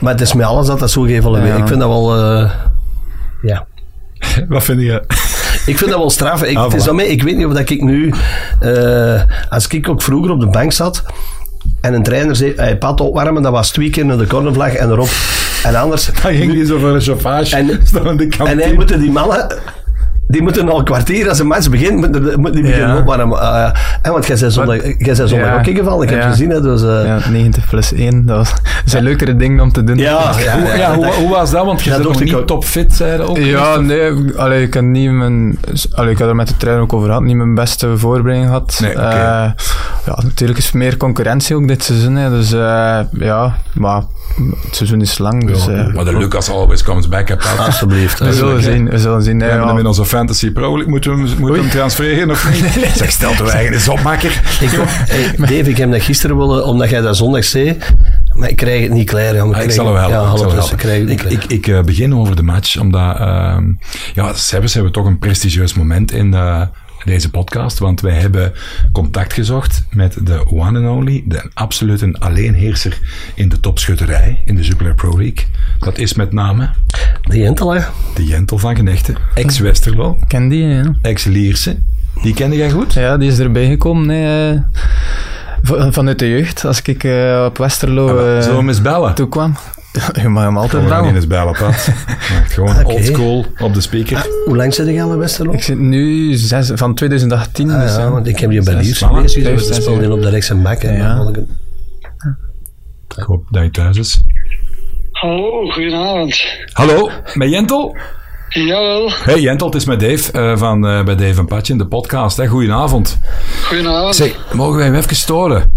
[0.00, 1.46] maar het is met alles dat dat zo geëvalueerd.
[1.48, 1.56] Ja.
[1.56, 2.16] Ik vind dat wel...
[2.16, 2.50] eh,
[3.42, 3.66] ja.
[4.48, 5.02] Wat vind je?
[5.66, 6.42] Ik vind dat wel straf.
[6.42, 8.14] Ik, Ah, het is ik weet niet of dat ik nu...
[8.60, 11.02] eh, als ik ook vroeger op de bank zat...
[11.80, 14.90] En een trainer zei, hij pad opwarmen, dat was twee keer naar de cornervlag en
[14.90, 15.08] erop.
[15.64, 16.04] En anders...
[16.22, 17.80] Dan ging die zo voor een chauffage En-
[18.46, 19.58] En hij moeten die mannen...
[20.34, 23.00] Die moeten al een kwartier, als een match begint, moeten, moeten die beginnen Ja.
[23.00, 23.38] opwarmen.
[23.38, 23.68] Uh,
[24.02, 25.58] en want jij zei zondag, jij zei zondag Ja.
[25.58, 26.50] ook ingevallen, ik heb het gezien.
[26.50, 29.84] Hè, dus, eh, Ja, 90 plus 1, dat, was, dat zijn leukere dingen om te
[29.84, 29.96] doen.
[29.96, 31.64] ja, ja, Hoe, ja, hoe, hoe was dat?
[31.64, 32.46] Want je bent nog niet ook.
[32.46, 33.38] topfit, zeiden ook.
[33.38, 35.58] Ja, nee, allee, ik, heb niet mijn,
[35.92, 38.78] allee, ik had er met de trein ook over gehad, niet mijn beste voorbereiding gehad.
[38.80, 38.92] Nee.
[38.92, 39.50] Eh,
[40.06, 44.02] ja, natuurlijk is er meer concurrentie ook dit seizoen, hè, dus eh, ja, maar
[44.64, 47.28] het seizoen is lang, dus eh, Maar de Lucas always comes back.
[47.28, 47.34] Hè.
[47.64, 48.18] Alsjeblieft.
[48.24, 49.38] we zullen zien, we zullen zien.
[49.38, 50.90] We hebben hem in onze Fantasy Pro League.
[50.90, 52.92] Moeten we hem, moeten we hem transfereren of niet?
[52.96, 54.30] Zeg, stel toch eigen eens op, makker.
[54.60, 54.70] Ik,
[55.14, 57.76] hey, Dave, ik heb dat gisteren willen, omdat jij dat zondag zei,
[58.32, 59.34] maar ik krijg het niet klaar.
[59.34, 59.94] Ja, maar Ah, ik krijg zal.
[59.94, 61.08] Ja, hem dus ik helpen.
[61.08, 61.32] ik, klaar.
[61.32, 63.64] ik, ik, eh, begin over de match, omdat ehm
[64.14, 66.62] ja, zelfs hebben toch een prestigieus moment in eh,
[67.04, 68.52] deze podcast, want wij hebben
[68.92, 72.98] contact gezocht met de one and only, de absolute alleenheerser
[73.34, 75.44] in de topschutterij in de Jupiler Pro League.
[75.78, 76.70] Dat is met name
[77.22, 77.80] Die Jentel, hè?
[78.14, 80.94] de Jentel van Genechten, ex-Westerlo, ken die, ja.
[81.02, 81.76] ex-Lierse.
[82.22, 82.92] Die kende jij goed?
[82.92, 84.60] Ja, die is erbij gekomen hè, eh,
[85.62, 88.82] van- vanuit de jeugd, als ik eh, op Westerlo Ah, eh, Zullen we hem eens
[88.82, 89.14] bellen?
[89.14, 89.56] toekwam.
[90.22, 91.88] Je mag hem altijd eens bellen, Pat.
[92.30, 92.84] Maar Gewoon Oké.
[92.84, 94.26] oldschool op de speaker.
[94.44, 95.52] Hoe lang zit je aan de Westerlo?
[95.52, 97.70] Ik zit nu zes, van 2018.
[97.70, 98.10] Ah, dus, ja, ja.
[98.10, 98.94] want ik heb die bij mannen.
[98.94, 100.82] gelezen, dus zes speelde op de rechts en bak.
[100.82, 101.16] Ja.
[101.16, 101.44] had ik-
[103.26, 104.20] hoop dat hij thuis is.
[105.12, 106.44] Hallo, goedenavond.
[106.72, 107.96] Hallo, met Jentel?
[108.48, 111.78] Jawel, Hey Jentel, het is met Dave eh, van eh, bij Dave en Patje in
[111.78, 112.36] de podcast.
[112.36, 112.46] Hè.
[112.46, 113.18] Goedenavond.
[113.66, 114.16] goedenavond.
[114.16, 115.72] Zeg, mogen wij hem even storen?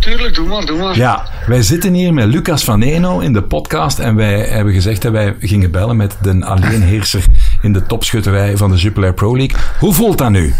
[0.00, 0.96] Tuurlijk, doe maar, doe maar.
[0.96, 5.02] Ja, wij zitten hier met Lucas van Eno in de podcast en wij hebben gezegd
[5.02, 7.24] dat wij gingen bellen met de alleenheerser
[7.62, 9.58] in de topschutterij van de Jupiler Pro League.
[9.78, 10.54] Hoe voelt dat nu?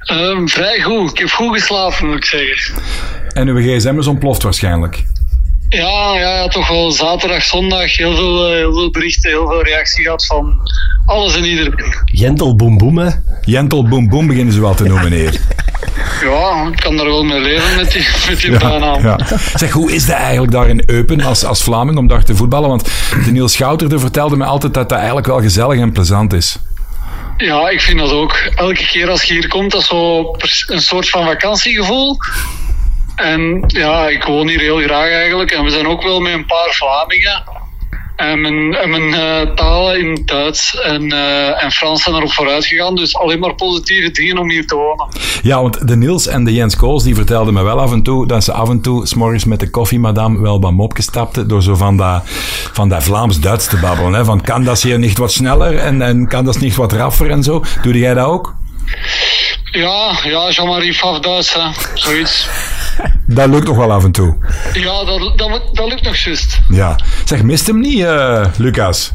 [0.00, 1.10] Ehm, vrij goed.
[1.10, 2.82] Ik heb goed geslapen, moet ik zeggen.
[3.32, 5.04] En uw gsm is ontploft waarschijnlijk.
[5.68, 9.62] Ja, ja, ja toch wel zaterdag, zondag heel veel, eh, heel veel berichten, heel veel
[9.62, 10.60] reactie gehad van
[11.06, 11.94] alles en iedereen.
[12.04, 13.10] Jentel boem boem, hè?
[13.44, 15.40] Jentel Boom Boom beginnen ze wel te noemen hier.
[16.22, 19.02] Ja, ik kan daar wel mee leven met die, met die bijnaam.
[19.02, 19.18] Ja.
[19.54, 22.68] Zeg, hoe is dat eigenlijk daar in Eupen als, als Vlaming om daar te voetballen?
[22.68, 22.84] Want
[23.24, 26.56] de Niels Schouterde vertelde me altijd dat dat eigenlijk wel gezellig en plezant is.
[27.36, 28.50] Ja, ik vind dat ook.
[28.54, 30.34] Elke keer als je hier komt, dat is zo
[30.66, 32.16] een soort van vakantiegevoel.
[33.16, 35.50] En ja, ik woon hier heel graag eigenlijk.
[35.50, 37.64] En we zijn ook wel met een paar Vlamingen.
[38.16, 42.94] En mijn, en eh, talen in Duits en, eh, en Frans zijn erop vooruit gegaan.
[42.94, 45.08] Dus alleen maar positieve dingen om hier te wonen.
[45.42, 48.26] Ja, want de Niels en de Jens Kools die vertelden me wel af en toe
[48.26, 51.96] dat ze af en toe s'morgens met de koffiemadam wel wat stapten door zo van
[51.96, 52.22] dat,
[52.72, 54.12] van dat Vlaams-Duits te babbelen.
[54.12, 54.24] Hè?
[54.24, 57.42] Van kan dat hier niet wat sneller en, en kan dat niet wat raffer en
[57.42, 57.62] zo.
[57.82, 58.54] Doe jij dat ook?
[59.72, 60.94] Ja, ja, Jean-Marie
[61.54, 61.70] hè.
[61.94, 62.48] zoiets.
[63.26, 64.36] Dat lukt nog wel af en toe.
[64.72, 66.60] Ja, dat, dat, dat lukt nog juist.
[66.68, 66.96] Ja.
[67.24, 69.12] Zeg, mist hem niet, eh, Lucas?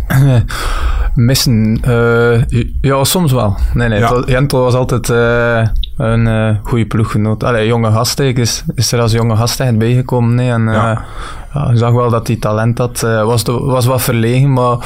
[1.15, 1.79] Missen?
[1.81, 3.57] Eh, ja, soms wel.
[3.73, 3.99] Nee, nee.
[3.99, 4.09] Ja.
[4.13, 7.43] was- Jentel was altijd eh, een eh goede ploeggenoot.
[7.43, 8.23] Allee, jonge gast, hè.
[8.25, 10.35] ik is, is er als jonge gast echt bijgekomen.
[10.35, 10.71] Nee, en, Ja.
[10.73, 11.05] ja.
[11.53, 13.03] ja, ik zag wel dat hij talent had.
[13.03, 14.77] Eh, was, de- was wat verlegen, maar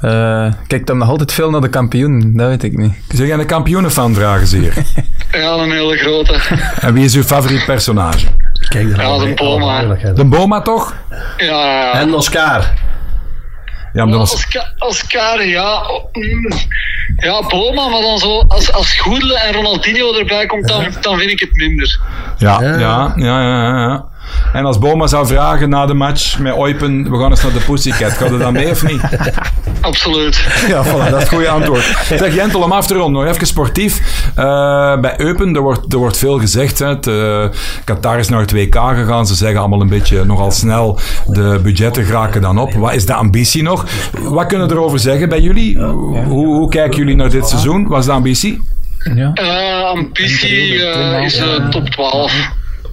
[0.00, 2.32] eh kijkt hem nog altijd veel naar de kampioen.
[2.36, 2.92] Dat weet ik niet.
[3.08, 4.74] Zeg jij een kampioenenfan, vragen ze hier.
[5.32, 6.40] Ja, een hele grote.
[6.80, 8.26] en wie is uw favoriet personage?
[8.76, 9.34] Kijk Ja, al de.
[9.34, 9.82] Boma.
[10.14, 10.94] De Boma toch?
[11.36, 11.92] Ja.
[11.92, 12.72] En Oscar.
[13.92, 14.32] Ja, maar was...
[14.32, 15.82] Oscar, Oscar, ja.
[17.16, 21.30] Ja, Boma, maar dan zo, als, als Goedele en Ronaldinho erbij komt, dan, dan vind
[21.30, 22.00] ik het minder.
[22.36, 22.78] Ja, Ja.
[22.78, 24.04] ja, ja, ja, ja.
[24.52, 27.60] En als Boma zou vragen na de match met Oipen, we gaan eens naar de
[27.66, 29.00] Pussycat, gaat er dan mee of niet?
[29.80, 30.46] Absoluut.
[30.68, 31.96] Ja, voilà, dat is het goede antwoord.
[32.08, 34.00] Zeg Jentel, om af te ronden, nog even sportief.
[34.34, 36.78] Eh, bij Eupen, er wordt, er wordt veel gezegd.
[36.78, 36.86] Hè.
[36.86, 37.44] Het, eh,
[37.84, 39.26] Qatar is naar het WK gegaan.
[39.26, 42.72] Ze zeggen allemaal een beetje nogal snel, de budgetten geraken dan op.
[42.74, 43.84] Wat is de ambitie nog?
[44.20, 45.78] Wat kunnen we erover zeggen bij jullie?
[45.78, 47.86] Hoe, hoe kijken jullie naar dit seizoen?
[47.88, 48.62] Wat is de ambitie?
[49.14, 52.32] Ja, Eh, ambitie eh, is top 12.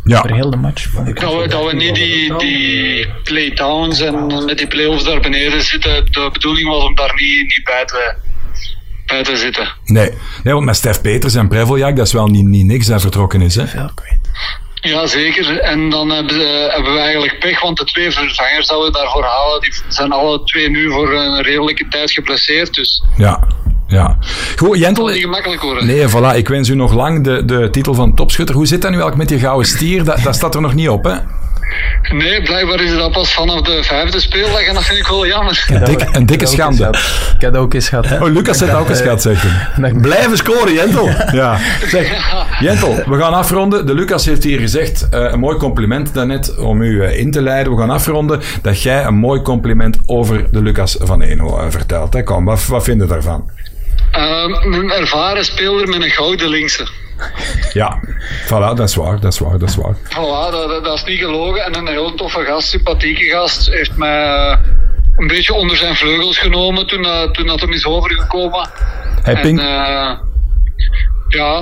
[0.03, 0.91] Ja, voor heel de match.
[0.91, 6.05] Dat we, dat we niet die, die playdowns en met die playoffs daar beneden zitten.
[6.11, 8.15] De bedoeling was om daar niet, niet bij, te,
[9.05, 9.67] bij te zitten.
[9.85, 10.09] nee.
[10.43, 13.41] nee, want met Stef Peters en Preveljak, dat is wel niet, niet niks dat vertrokken
[13.41, 13.55] is.
[13.55, 13.63] Hè?
[14.81, 15.59] Ja, zeker.
[15.59, 19.23] En dan hebben, ze- hebben we eigenlijk pech, want de twee vervangers dat we daarvoor
[19.23, 22.73] halen, die zijn alle twee nu voor een redelijke tijd geblesseerd.
[22.73, 23.47] Dus Ja,
[23.93, 24.17] ja.
[24.55, 25.07] Goed, Jentel...
[25.07, 25.85] niet gemakkelijk worden.
[25.85, 26.35] Nee, voilà.
[26.35, 28.55] Ik wens u nog lang de, de titel van topschutter.
[28.55, 30.03] Hoe zit dat nu eigenlijk met die gouden stier?
[30.03, 31.15] Dat, dat staat er nog niet op, hè?
[32.11, 35.65] Nee, blijkbaar is dat pas vanaf de vijfde speeldag en dat vind ik wel jammer.
[35.69, 36.87] Een, dik, een dikke schande.
[37.35, 38.05] Ik heb dat ook eens gehad.
[38.11, 39.81] Oh, Lucas heeft dat ook eens gehad, zegt hij.
[39.81, 41.09] Dat ik- Blijven scoren, Jentel.
[41.31, 41.57] Ja.
[41.87, 43.85] Zeg, Jentel, we gaan afronden.
[43.85, 47.41] De Lucas heeft hier gezegd, eh, een mooi compliment daarnet om u eh, in te
[47.41, 47.73] leiden.
[47.73, 52.13] We gaan afronden dat jij een mooi compliment over de Lucas van Eno eh, vertelt.
[52.13, 52.23] Hè?
[52.23, 53.49] Kom, wat, wat vind je daarvan?
[54.11, 56.87] Ehm, een ervaren speler met een gouden linkse.
[57.73, 57.99] Ja,
[58.45, 59.95] voilà, dat is waar, dat is waar, dat is waar.
[59.95, 61.65] Voilà, dat, dat, dat is niet gelogen.
[61.65, 64.57] En een heel toffe gast, sympathieke gast, heeft mij eh,
[65.17, 68.69] een beetje onder zijn vleugels genomen toen, eh, toen dat hem is overgekomen.
[69.21, 70.17] Hij En eh,
[71.27, 71.61] ja,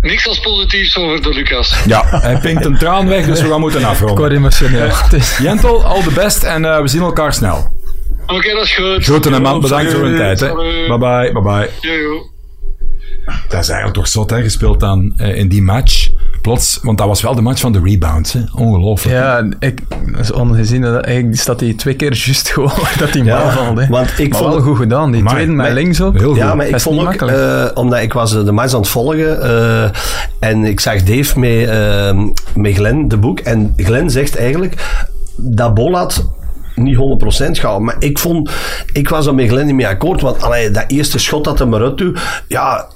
[0.00, 1.74] niks als positiefs over de Lucas.
[1.86, 4.18] Ja, hij pinkt een traan weg, dus we gaan moeten Ik afronden.
[4.18, 4.90] word emotioneel.
[5.42, 7.74] Jentel, all the best en eh, we zien elkaar snel.
[8.26, 9.04] Oké, dat is goed.
[9.04, 10.40] Groeten en man, bedankt voor uw tijd.
[10.40, 10.52] Hè.
[10.88, 11.68] Bye bye, bye bye.
[11.80, 12.30] Jojo.
[13.48, 16.08] Dat is eigenlijk toch zot, hè, gespeeld dan eh, in die match.
[16.42, 18.40] Plots, want dat was wel de match van de rebounds, hè.
[18.54, 19.16] Ongelooflijk.
[19.16, 19.80] Ja, ik,
[20.12, 20.80] dat is ongezien.
[20.80, 23.78] Dat, eigenlijk staat hij twee keer juist gewoon dat hij Ja, valt.
[23.78, 23.86] Hè.
[23.86, 25.10] want ik maar vond- wel goed gedaan.
[25.12, 26.18] Die Maar- tweede met links op.
[26.18, 26.36] Heel goed.
[26.36, 27.36] Ja, maar ik vond ook, makkelijk.
[27.38, 29.90] eh, omdat ik was de match aan het volgen eh,
[30.38, 32.18] en ik zag Dave met, eh,
[32.54, 35.02] met Glenn de boek en Glenn zegt eigenlijk
[35.36, 36.30] dat Bolat
[36.76, 36.96] niet
[37.46, 38.50] 100% gaat, maar ik vond,
[38.92, 41.68] ik was er met Glenn niet mee akkoord, want allee, dat eerste schot dat hij
[41.68, 42.86] eruit doet, ja,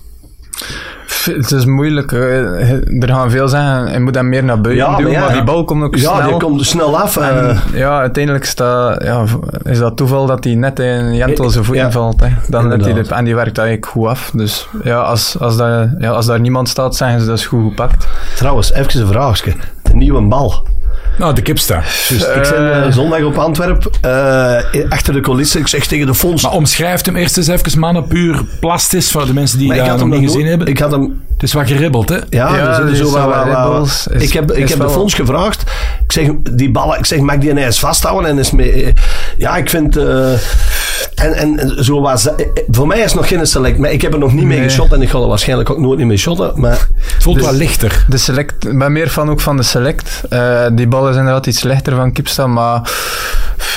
[1.25, 2.13] Het is moeilijk.
[2.13, 5.29] eh, Er gaan veel zeggen, je moet hem meer naar buiten Ja, doen, maar maar,
[5.29, 5.35] ja.
[5.35, 6.29] die bal komt ook ja snel.
[6.29, 7.17] die komt snel af.
[7.17, 7.29] eh.
[7.49, 9.25] En, ja, uiteindelijk staat, ja,
[9.63, 12.21] is dat toeval dat hij net in Jentel zijn voet Ja, invalt.
[12.21, 12.29] Hè.
[12.49, 14.31] Dan net hij de, en die werkt eigenlijk goed af.
[14.35, 17.69] Dus ja, als, als, dat, ja, als daar niemand staat, zeggen ze dat is goed
[17.69, 18.07] gepakt.
[18.37, 19.53] Trouwens, even een vraagje.
[19.91, 20.67] Een nieuwe bal.
[21.19, 21.83] Nou, de kipsta.
[22.09, 24.57] Dus ik ben eh, zondag op Antwerp, eh,
[24.89, 25.61] achter de coulissen.
[25.61, 26.43] Ik zeg tegen de fonds.
[26.43, 29.99] Maar omschrijft hem eerst eens even, mannen, puur plastisch voor de mensen die had nog
[30.01, 30.67] hem niet gezien hebben.
[30.67, 32.15] Ik had hem Het is wat geribbeld, hè?
[32.15, 35.63] Ja, Ja, er zitten zo wat, is- ik heb, ik heb de fonds gevraagd.
[36.05, 38.31] Ik zeg, die ballen, ik zeg, mag ik die ineens vasthouden?
[38.31, 38.93] En is mee,
[39.37, 40.33] ja, ik vind, eh,
[41.15, 42.29] en, en zo was,
[42.71, 44.93] voor mij is het nog geen select, maar ik heb er nog niet mee geschot
[44.93, 48.05] en ik ga er waarschijnlijk ook nooit niet mee shotten, maar Het voelt wel lichter.
[48.09, 50.23] De select, ik ben meer fan ook van de select.
[50.29, 52.91] Eh, die bal is inderdaad iets lichter van Kipsta, maar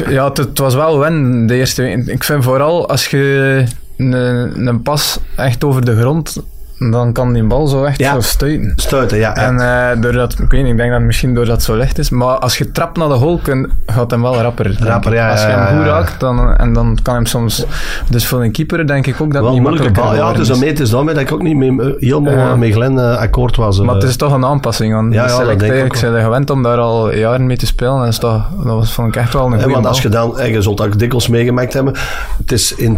[0.08, 2.06] ja, het, het was wel wen de eerste week.
[2.06, 3.64] Ik vind vooral als je
[3.98, 6.42] een, een pas echt over de grond,
[6.78, 8.22] dan kan die bal zo echt Ja.
[8.22, 8.74] stuiten.
[8.76, 9.32] stuiten, ja.
[9.36, 9.42] ja.
[9.42, 12.10] En eh, doordat, ik weet niet, ik denk dat misschien doordat het zo licht is,
[12.10, 14.78] maar als je trapt naar de hol, kun, gaat hem wel rapper.
[14.80, 17.66] Rapper, ja, Als je hem goed raakt, dan, en dan kan hem soms...
[18.10, 20.16] Dus voor een keeper denk ik ook dat wel niet bal.
[20.16, 23.18] Ja, dus daarmee, is daarmee dat ik ook niet mee, helemaal eh, met Glenn eh,
[23.18, 23.80] akkoord was.
[23.80, 23.86] eh.
[23.86, 25.90] Maar het is toch een aanpassing aan Ja, ja, ik ben
[26.22, 27.94] gewend om daar al jaren mee te spelen.
[27.94, 30.10] En dat, is toch, dat was, vond ik echt wel een goede want als je
[30.10, 31.94] dan, en je zult ook dikwijls meegemaakt hebben,
[32.38, 32.98] het is in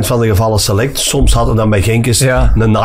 [0.00, 0.98] van de gevallen select.
[0.98, 2.52] Soms hadden dan bij Genkes Ja.
[2.56, 2.76] een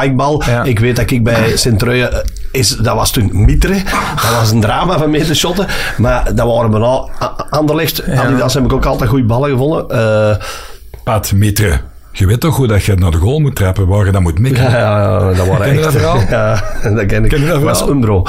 [0.45, 0.63] Ja.
[0.63, 2.19] Ik weet dat ik bij Sint-Truijen, eh,
[2.51, 3.83] is, dat was toen Mitre.
[4.15, 5.67] Dat was een drama van mee te shotten.
[5.97, 7.07] Maar dat waren bijna
[7.49, 8.07] Anderlecht.
[8.07, 9.89] Adidas heb ik ook altijd goede ballen gevonden.
[9.89, 10.35] Eh,
[11.03, 11.79] Pat, Mitre,
[12.11, 14.39] je weet toch hoe dat je naar de goal moet trappen, waar je dat moet
[14.39, 14.63] mikken?
[14.71, 16.01] ja, ja, dat waren Ken je echt...
[16.01, 16.29] dat?
[16.29, 17.29] Ja, dat ken ik.
[17.29, 17.87] Ken je dat was?
[17.87, 18.23] Umbro.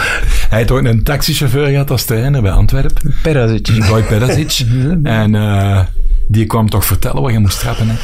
[0.48, 3.14] Hij heeft ooit een taxichauffeur gehad als trainer bij Antwerpen.
[3.22, 3.86] Perazic.
[3.88, 4.66] Boy Perasic.
[5.02, 5.80] en eh,
[6.28, 7.88] die kwam toch vertellen wat je moest trappen.
[7.88, 7.94] Hè?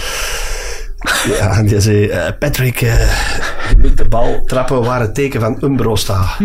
[1.38, 2.98] Ja, die zei, eh, Patrick, eh,
[3.68, 6.38] je moet de bal trappen waar het teken van Umbro staat.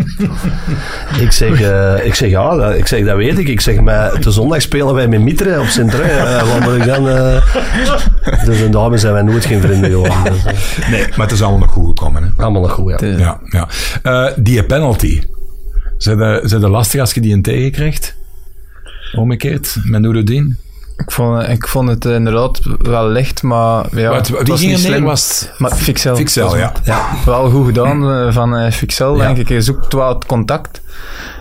[1.20, 3.48] ik, zeg, eh, ik zeg, ja, dat, ik zeg, dat weet ik.
[3.48, 6.08] Ik zeg, maar de zondag spelen wij met Mitre op Sint-Trui.
[6.10, 7.08] Eh, wat moet ik dan...
[7.08, 7.54] eh?
[8.44, 9.90] Dus en daarmee zijn wij nooit geen vrienden.
[9.90, 10.24] Dus, eh,
[10.90, 12.22] Nee, maar het is allemaal nog goed gekomen.
[12.22, 12.42] Hè?
[12.42, 13.06] allemaal nog goed, ja.
[13.06, 13.68] Ja, ja.
[14.02, 15.22] Eh, die penalty.
[15.98, 18.16] Zijn de, zijn de lastig als je die een tegenkrijgt?
[19.16, 20.56] Omgekeerd, met Noureddin?
[20.98, 25.04] Ik vond, ik vond het inderdaad wel licht, maar ja, het was ging niet slim.
[25.04, 26.16] Was het- Maar Fixel.
[26.16, 26.72] Fixel, ja.
[26.84, 27.06] ja.
[27.24, 29.26] Wel goed gedaan eh, van eh, Fixel, Ja.
[29.26, 29.48] denk ik.
[29.48, 30.80] Je zoekt wel het contact.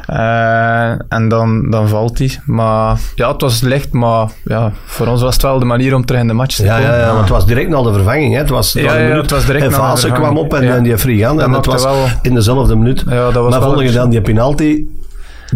[0.05, 2.39] Eh, en dan, dan valt hij.
[2.45, 6.05] Maar ja, het was licht, maar ja, voor ons was het wel de manier om
[6.05, 6.91] terug in de match te Ja, komen.
[6.91, 8.33] ja, ja, want het was direct na de vervanging.
[8.33, 8.39] Hè.
[8.39, 10.33] Het was, Ja, ja, minuut het was direct en na de Vaassen vervanging.
[10.35, 10.75] kwam op en, Ja.
[10.75, 11.35] en die Frigan.
[11.37, 13.03] Dat En het was wel- in dezelfde minuut.
[13.09, 14.83] Ja, dat was maar wel vond je dan die penalty...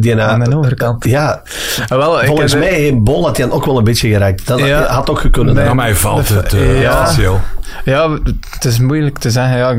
[0.02, 1.06] Die na- Aan de overkant.
[1.06, 1.42] Ja,
[1.88, 4.48] Ah, wel, volgens mij heeft Bol had hij ook wel een beetje geraakt.
[4.48, 4.84] Dat Ja.
[4.84, 5.54] had ook gekund.
[5.54, 7.02] Maar hij valt het eh Ja.
[7.02, 7.40] officieel.
[7.86, 8.10] Ja,
[8.50, 9.58] het is moeilijk te zeggen.
[9.58, 9.70] Ja,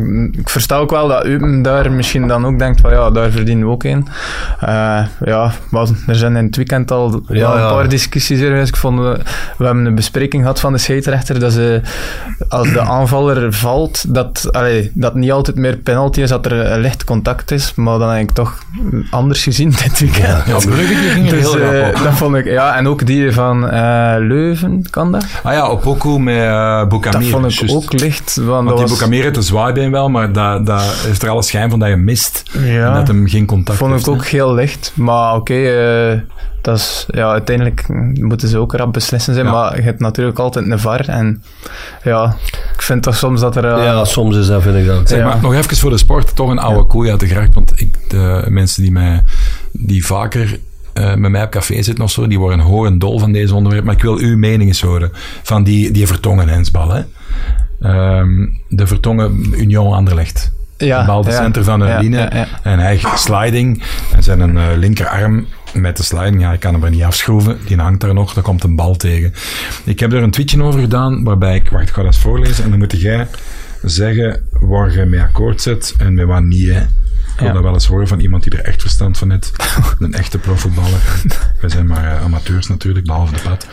[0.41, 3.67] ik versta ook wel dat Eupen daar misschien dan ook denkt van ja, daar verdienen
[3.67, 4.07] we ook in.
[4.61, 7.73] Eh, ja, maar er zijn in het weekend al Ja, een ja.
[7.73, 8.69] paar discussies er geweest.
[8.69, 9.19] Ik vond, we,
[9.59, 11.81] we hebben een bespreking gehad van de scheidsrechter dat ze,
[12.49, 16.81] als de aanvaller valt, dat, allee, dat niet altijd meer penalty is, dat er een
[16.81, 17.73] licht contact is.
[17.75, 18.59] Maar dan heb ik toch
[19.11, 20.12] anders gezien dit weekend.
[20.22, 22.03] Ja, Brugge die ging Dus, heel eh, rap op.
[22.03, 25.27] dat vond ik, ja, en ook die van eh, Leuven, kan dat?
[25.42, 27.12] Ah ja, Opoku met uh.
[27.12, 28.37] Dat vond ik ook licht.
[28.37, 31.42] Want, Want dat die was, heeft een zwaaibeen wel, maar dat, dat heeft er alle
[31.42, 32.42] schijn van dat je mist.
[32.53, 32.88] Ja.
[32.88, 34.07] En dat hem geen contact vond heeft.
[34.07, 34.92] ik ook heel licht.
[34.94, 36.18] Maar oké, eh,
[36.62, 37.85] dat is, ja, uiteindelijk
[38.20, 39.46] moeten ze ook rap beslissen zijn.
[39.46, 39.53] Ja.
[39.53, 41.09] Maar je hebt natuurlijk altijd een VAR.
[41.09, 41.42] En
[42.03, 42.37] ja,
[42.75, 43.64] ik vind toch soms dat er...
[43.64, 45.09] eh, Ja, soms is dat, vind ik dat.
[45.09, 45.25] Zeg Ja.
[45.27, 47.55] maar, nog even voor de sport, toch een oude koei uit de gracht.
[47.55, 49.22] Want ik, de mensen die, mij,
[49.72, 50.59] die vaker
[50.92, 53.85] eh, met mij op café zitten of zo, die worden horendol van deze onderwerp.
[53.85, 55.11] Maar ik wil uw mening eens horen
[55.42, 56.90] van die, die vertongen hensbal.
[56.90, 57.03] Hè?
[57.81, 60.53] Ehm, de vertongen Union Anderlecht.
[60.77, 61.37] Ja, de bal de ja.
[61.37, 62.46] center van de Ja, line ja, ja.
[62.62, 63.83] en hij sliding
[64.16, 67.59] en zijn een eh, linkerarm met de sliding, ja, ik kan hem er niet afschroeven,
[67.67, 69.35] die hangt daar nog, daar komt een bal tegen.
[69.85, 72.65] Ik heb er een tweetje over gedaan, waarbij ik, wacht, ik ga dat eens voorlezen
[72.65, 73.27] en dan moet jij
[73.83, 76.81] zeggen waar je mee akkoord zet en met wat niet, hè.
[77.33, 77.53] Ik wil Ja.
[77.55, 79.53] dat wel eens horen van iemand die er echt verstand van heeft.
[79.99, 81.01] Een echte profvoetballer.
[81.61, 83.67] Wij zijn maar eh, amateurs natuurlijk, behalve de pad.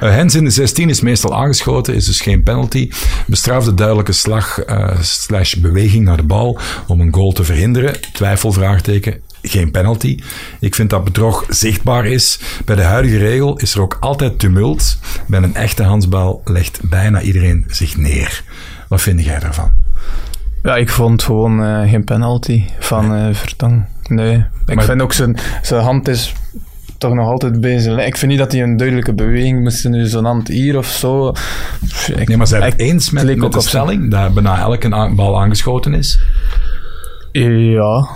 [0.00, 2.90] Eh, Hens in de 16 is meestal aangeschoten, is dus geen penalty.
[3.26, 7.94] Bestraft de duidelijke slag eh, slash beweging naar de bal om een goal te verhinderen.
[8.12, 9.20] Twijfel, vraagteken.
[9.42, 10.18] Geen penalty.
[10.60, 12.40] Ik vind dat bedrog zichtbaar is.
[12.64, 14.98] Bij de huidige regel is er ook altijd tumult.
[15.26, 18.42] Bij een echte handsbal legt bijna iedereen zich neer.
[18.88, 19.70] Wat vind jij daarvan?
[20.62, 23.84] Ja, ik vond gewoon eh, geen penalty van eh Vertong.
[24.08, 24.44] Nee.
[24.66, 26.32] Ik Maar- vind ook zijn, zijn hand is
[26.98, 27.98] toch nog altijd bezig.
[28.06, 31.28] Ik vind niet dat hij een duidelijke beweging moest nu zo'n hand hier of zo.
[32.16, 35.94] Ik, Nee, maar zijn het eens met, de zijn- stelling dat bijna elke bal aangeschoten
[35.94, 36.20] is?
[37.32, 38.08] Ja.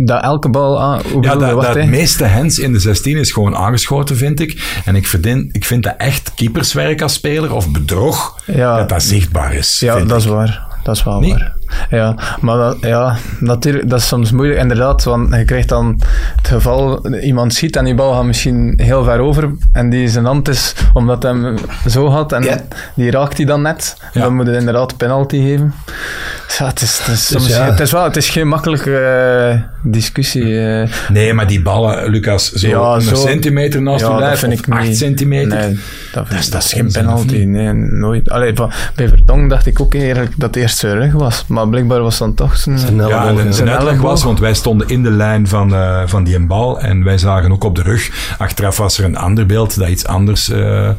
[0.00, 1.00] Dat elke bal aan...
[1.12, 4.80] Hoe Ja, dat, dat het meeste hens in de 16 is gewoon aangeschoten, vind ik.
[4.84, 8.76] En ik vind, ik vind dat echt keeperswerk als speler of bedrog, Ja.
[8.76, 9.80] dat dat zichtbaar is.
[9.80, 10.66] Ja, dat is waar.
[10.82, 11.56] Dat is wel waar.
[11.90, 16.00] Ja, maar dat, ja, natuurlijk, dat is soms moeilijk, inderdaad, want je krijgt dan
[16.36, 20.24] het geval, iemand schiet en die bal gaat misschien heel ver over en die zijn
[20.24, 21.54] hand is, omdat hij hem
[21.88, 22.60] zo had en
[22.94, 24.20] die raakt hij dan net, Ja.
[24.20, 25.74] dan moet je inderdaad penalty geven.
[26.46, 27.64] Dus ja, het is, het is, soms, ja.
[27.64, 29.60] het is, wel, het is geen makkelijke eh,
[29.92, 30.60] discussie.
[30.60, 30.88] eh.
[31.08, 34.52] Nee, maar die ballen, Lucas, zo Ja, een zo- centimeter naast Ja, je lijf, vind
[34.52, 34.96] of ik acht niet.
[34.96, 35.58] centimeter.
[35.58, 35.78] Nee,
[36.12, 37.36] dat, Dat is dat is geen penalty.
[37.44, 38.30] Nee, nooit.
[38.30, 38.52] Allee,
[38.94, 41.44] bij Vertong dacht ik ook eigenlijk dat het eerst zijn rug was.
[41.48, 42.78] Maar blijkbaar was dan toch zijn...
[42.78, 44.10] Zijn elleboog, Ja, Zijn uitleg elleboog.
[44.10, 47.52] was, want wij stonden in de lijn van, eh, van die bal en wij zagen
[47.52, 48.34] ook op de rug.
[48.38, 50.90] Achteraf was er een ander beeld dat iets anders eh,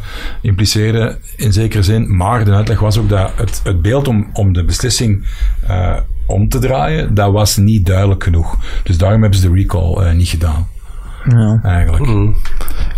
[0.41, 2.15] impliceerde, in zekere zin.
[2.15, 5.25] Maar de uitleg was ook dat het, het beeld om, om de beslissing
[5.67, 5.95] eh,
[6.25, 8.57] om te draaien, dat was niet duidelijk genoeg.
[8.83, 10.67] Dus daarom hebben ze de recall eh, niet gedaan.
[11.31, 11.59] Ja.
[11.63, 12.05] Eigenlijk.
[12.05, 12.35] Mm.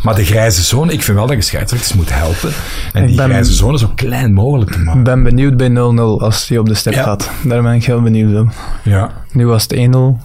[0.04, 2.52] Maar de grijze zone, ik vind wel dat je scheidsrechters moet helpen.
[2.94, 5.04] En Ik die ben- grijze zone zo klein mogelijk te Ik maken.
[5.04, 7.04] ben benieuwd bij 0-0 als die op de step Ja.
[7.04, 7.30] gaat.
[7.44, 8.52] Daar ben ik heel benieuwd op.
[8.84, 9.12] Ja.
[9.32, 10.20] Nu was het 1-0.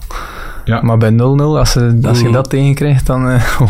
[0.65, 0.81] Ja.
[0.81, 2.31] Maar bij 0-0, als, ze, als je Mm.
[2.33, 3.29] dat tegenkrijgt, dan...
[3.29, 3.43] eh,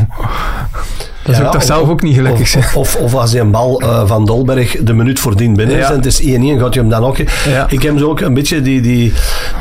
[1.27, 2.63] dat zou Ja, ik toch of- zelf ook niet gelukkig zijn.
[2.63, 5.81] Of, of, of als hij een bal eh, van Dolberg de minuut voordien binnen is
[5.81, 5.89] Ja.
[5.89, 6.25] en het is 1-1,
[6.59, 7.17] gaat je hem dan ook...
[7.47, 7.65] Ja.
[7.69, 9.13] Ik heb zo ook een beetje die, die,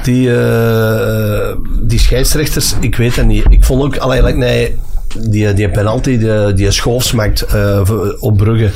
[0.02, 3.44] die, eh, die scheidsrechters, ik weet het niet.
[3.48, 4.74] Ik vond ook, allee, like, nee,
[5.18, 7.80] die, die penalty, die, die schoofs maakt eh,
[8.18, 8.70] op Brugge.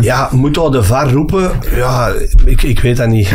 [0.00, 0.28] Ja.
[0.32, 1.50] moet dat de VAR roepen?
[1.76, 2.12] Ja,
[2.44, 3.28] ik, ik weet dat niet.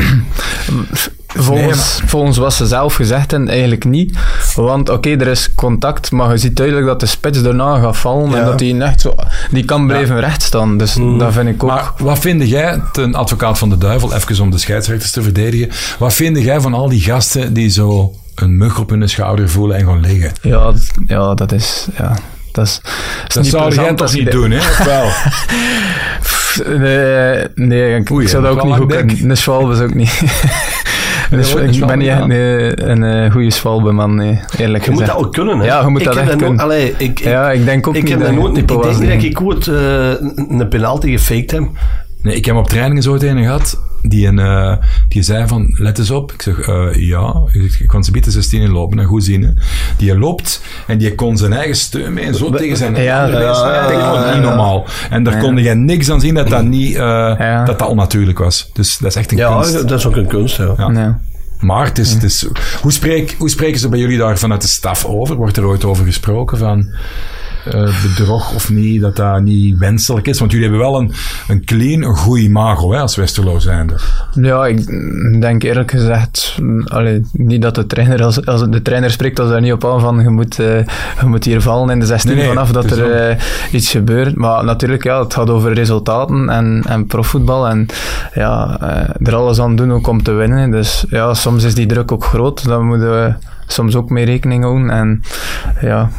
[1.27, 4.17] Volgens, volgens wat ze zelf gezegd hebben, eigenlijk niet.
[4.65, 8.29] Want oké, er is contact, maar je ziet duidelijk dat de spits daarna gaat vallen
[8.29, 8.37] Ja.
[8.37, 9.15] en dat hij echt zo...
[9.51, 11.69] Die kan blijven rechtstaan, dus dat vind ik ook...
[11.69, 15.69] Maar wat vind jij, ten advocaat van de duivel, even om de scheidsrechters te verdedigen,
[15.99, 19.77] wat vind jij van al die gasten die zo een mug op hun schouder voelen
[19.77, 20.31] en gaan liggen?
[20.41, 20.73] Ja,
[21.07, 21.87] ja, dat is...
[21.97, 22.17] Ja,
[22.51, 22.81] dat is,
[23.27, 24.57] Dat niet zou jij plezant toch niet je- doen, hè?
[24.57, 25.09] Of wel?
[26.77, 29.29] Nee, nee ik, Oei, ik zou dat ook niet goed kunnen.
[29.29, 30.21] Een schwalbe is ook niet...
[31.31, 34.91] Een schwa- een ik ben niet echt een, een, eh, goede schwalbeman, nee, eerlijk Je
[34.91, 35.17] moet gezegd.
[35.17, 35.65] dat ook kunnen, hè?
[35.65, 36.63] Ja, je moet ik dat heb echt nooit- kunnen.
[36.63, 38.53] Allee, ik, ik, Ja, ik denk ook ik niet heb dat je nooit...
[38.55, 40.09] type Ik denk niet dat ik ooit eh,
[40.59, 41.63] een penalty gefaked heb.
[42.21, 44.73] Nee, ik heb op trainingen zo een gehad die, een, eh,
[45.09, 46.31] die zei van, let eens op.
[46.31, 49.41] Ik zeg, eh, ja, ik, kan ze bieden 16 in lopen, en goed zien.
[49.43, 49.49] Hè.
[49.97, 53.39] Die loopt en die kon zijn eigen steun mee en zo tegen zijn Ja, andere
[53.41, 53.67] ja, mensen.
[53.67, 54.49] ja, Dat ja, ja, niet ja.
[54.49, 54.85] normaal.
[55.09, 56.99] En daar kon je niks aan zien dat dat niet, eh,
[57.37, 57.65] Ja.
[57.65, 58.69] dat dat onnatuurlijk was.
[58.73, 59.87] Dus dat is echt een Ja, kunst.
[59.87, 60.73] dat is ook een kunst, ja.
[60.77, 61.19] Ja.
[61.59, 62.47] Maar het is, het is,
[62.81, 65.35] hoe, spreek, hoe spreken ze bij jullie daar vanuit de staf over?
[65.35, 66.93] Wordt er ooit over gesproken van
[67.73, 70.39] eh, bedrog of niet, dat dat niet wenselijk is?
[70.39, 71.11] Want jullie hebben wel een,
[71.47, 73.97] een clean, een goede imago hè, als Westerlo zijnde.
[74.33, 74.85] Ja, ik
[75.41, 79.49] denk eerlijk gezegd, mm, allee, niet dat de trainer, als, als de trainer spreekt, als
[79.49, 80.85] daar niet op aan van je moet, eh,
[81.19, 83.37] je moet hier vallen in de 16 Nee, nee, vanaf dat er eh,
[83.71, 84.35] iets gebeurt.
[84.35, 87.85] Maar natuurlijk, ja, het gaat over resultaten en, en profvoetbal en
[88.33, 88.79] ja,
[89.23, 90.71] er alles aan doen ook om te winnen.
[90.71, 93.33] Dus ja, soms is die druk ook groot, daar moeten we
[93.67, 94.89] soms ook mee rekening houden.
[94.89, 95.21] En
[95.81, 96.09] ja,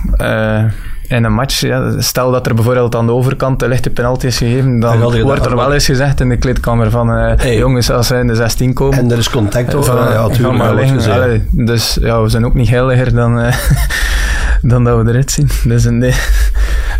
[1.08, 4.36] in een match, ja, stel dat er bijvoorbeeld aan de overkant de lichte penalty is
[4.38, 7.56] gegeven, Dan wordt er wel eens gezegd in de kleedkamer van eh, Hey.
[7.56, 9.92] jongens, als zij in de 16 komen, En er is contact over.
[9.96, 10.28] van, ja.
[11.14, 13.54] Allee, dus ja, we zijn ook niet heiliger dan, eh,
[14.70, 15.48] dan dat we eruit zien.
[15.64, 16.14] Dus nee.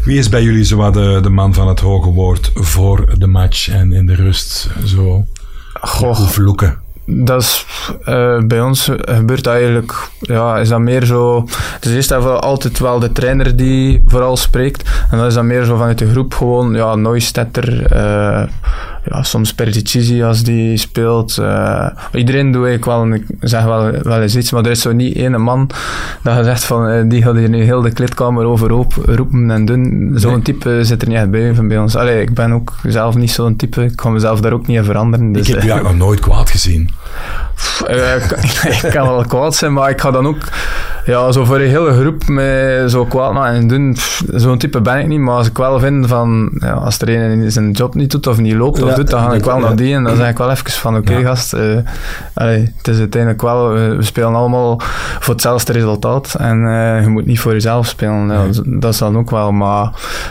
[0.04, 3.26] Wie is bij jullie zo wat de, de man van het hoge woord voor de
[3.26, 5.24] match en in de rust zo
[5.80, 6.78] Goh, vloeken?
[7.10, 7.66] Dat is,
[8.04, 11.46] eh, bij ons gebeurt dat eigenlijk, ja, is dat meer zo,
[11.80, 15.44] is eerst en vooral altijd wel de trainer die vooral spreekt, en dan is dat
[15.44, 18.42] meer zo vanuit de groep gewoon, ja, Neustetter, eh
[19.08, 24.20] ja, soms Perticici als die speelt, eh, iedereen doet eigenlijk wel, ik zeg wel, wel
[24.22, 25.70] eens iets, maar er is zo niet ene man
[26.22, 29.64] dat je zegt van, eh, die gaat hier nu heel de kleedkamer overhoop roepen en
[29.64, 30.42] doen, zo'n Nee.
[30.42, 31.96] type zit er niet echt bij van bij ons.
[31.96, 34.84] Allee, ik ben ook zelf niet zo'n type, ik ga mezelf daar ook niet in
[34.84, 35.32] veranderen.
[35.32, 36.90] Dus, Ik heb eh, je eigenlijk nog nooit kwaad gezien.
[37.86, 38.30] eh, ik,
[38.82, 40.42] ik kan wel kwaad zijn, maar ik ga dan ook
[41.04, 42.22] ja, zo voor een hele groep
[42.90, 43.96] zo kwaad maken en doen.
[44.34, 47.50] Zo'n type ben ik niet, maar als ik wel vind van ja, als er een
[47.52, 49.94] zijn job niet doet of niet loopt of doet, dan ga ik wel naar die
[49.94, 51.76] en dan zeg ik wel even van oké gast, eh,
[52.34, 54.80] allee, het is uiteindelijk wel, we, we spelen allemaal
[55.20, 58.52] voor hetzelfde resultaat en eh, je moet niet voor jezelf spelen.
[58.80, 59.90] Dat is dan ook wel, maar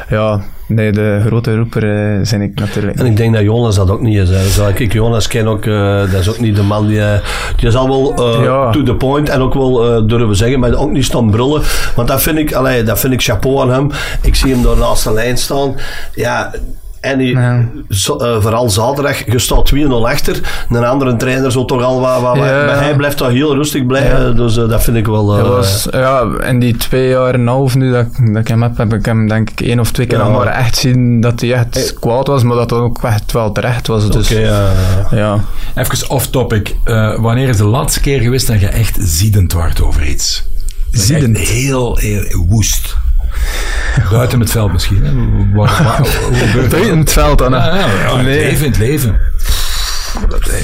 [0.09, 3.91] ja, nee, de grote roeper eh, ben ik natuurlijk En ik denk dat Jonas dat
[3.91, 4.55] ook niet is.
[4.57, 4.70] Hè.
[4.76, 7.01] Ik Jonas ken ook, eh, dat is ook niet de man die...
[7.01, 7.20] eh,
[7.57, 8.72] die zal wel eh, Ja.
[8.72, 11.61] to the point en ook wel eh, durven zeggen, maar ook niet staan brullen.
[11.95, 13.89] Want dat vind ik, allee, dat vind ik chapeau aan hem.
[14.22, 15.76] Ik zie hem daar naast de lijn staan.
[16.15, 16.51] Ja...
[17.01, 17.65] En die, Ja.
[17.89, 20.65] zo- eh, vooral zaterdag, je staat 2-0 achter.
[20.69, 22.21] Een andere trainer zo toch al wat...
[22.21, 22.65] wat, wat- Ja.
[22.65, 24.35] Maar hij blijft toch heel rustig blijven.
[24.35, 25.37] Dus eh, dat vind ik wel...
[25.37, 28.47] eh, was, ja, in die twee jaar en een half nu dat, ik- dat ik
[28.47, 31.39] hem heb, heb ik hem denk ik één of twee keer maar echt zien dat
[31.41, 34.09] hij echt kwaad was, maar dat dat ook echt wel terecht was.
[34.11, 34.71] Dus, Oké, ja.
[35.11, 35.39] ja.
[35.75, 36.75] Even off-topic.
[36.83, 40.43] Eh, wanneer is de laatste keer geweest dat je echt ziedend wordt over iets?
[40.91, 41.37] Ziedend?
[41.37, 42.97] Heel, heel woest.
[44.11, 45.03] Buiten het veld misschien.
[45.03, 45.11] Hè?
[45.53, 46.07] Waar, waar?
[46.69, 47.51] Buiten het veld dan.
[47.53, 47.57] hè.
[47.57, 49.19] Ja, ja, ja, in het nee, leven, in het leven.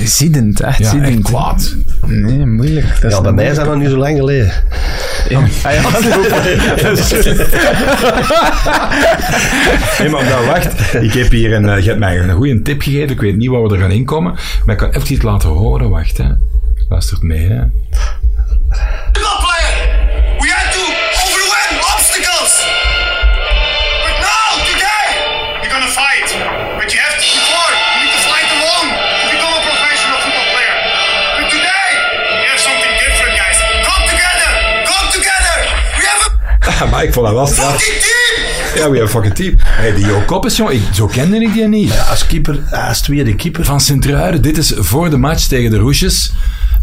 [0.05, 1.13] ziedend, echt Ja, ziedend.
[1.15, 1.75] echt kwaad.
[2.05, 3.01] Nee, moeilijk.
[3.01, 4.51] Dat ja, bij mij is dat nog niet zo lang geleden.
[5.29, 5.39] Ja.
[5.63, 5.81] Ah, ja.
[9.97, 10.93] Hé, maar dan wacht.
[10.93, 13.09] Ik heb hier een, eh, je hebt mij een goede tip gegeven.
[13.09, 14.31] Ik weet niet waar we er gaan inkomen.
[14.65, 15.89] Maar ik kan even iets laten horen.
[15.89, 16.25] Wacht, hè.
[16.89, 17.61] Luistert mee, hè.
[36.83, 37.81] A maar ik vond dat wel straf.
[37.81, 38.75] fucking team.
[38.75, 39.55] Ja, we hebben fucking team.
[39.57, 41.93] Hey, die Jo Koppes, jong, ik, zo kende ik die niet.
[42.09, 43.65] Als keeper, als tweede keeper.
[43.65, 46.31] Van Sint-Truiden, dit is voor de match tegen de Roesjes.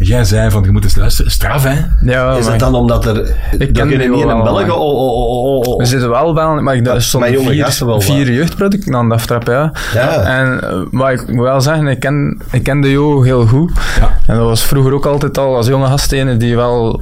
[0.03, 1.31] Jij zei van, je moet eens luisteren.
[1.31, 1.75] Straf, hè?
[2.11, 3.13] Ja, Is dat dan omdat er...
[3.57, 4.69] ken dat je die niet in België...
[4.69, 5.77] Oh, oh, oh, oh, oh.
[5.77, 9.15] We zitten wel wel, maar ik dat soms vier, gasten wel, vier jeugdproducten aan de
[9.15, 9.71] aftrap, ja.
[9.93, 10.23] Ja.
[10.23, 13.71] En, eh, maar ik moet wel zeggen, ik, ken, ik kende Jo heel goed.
[13.99, 14.17] Ja.
[14.27, 17.01] En dat was vroeger ook altijd al als jonge gast ene die wel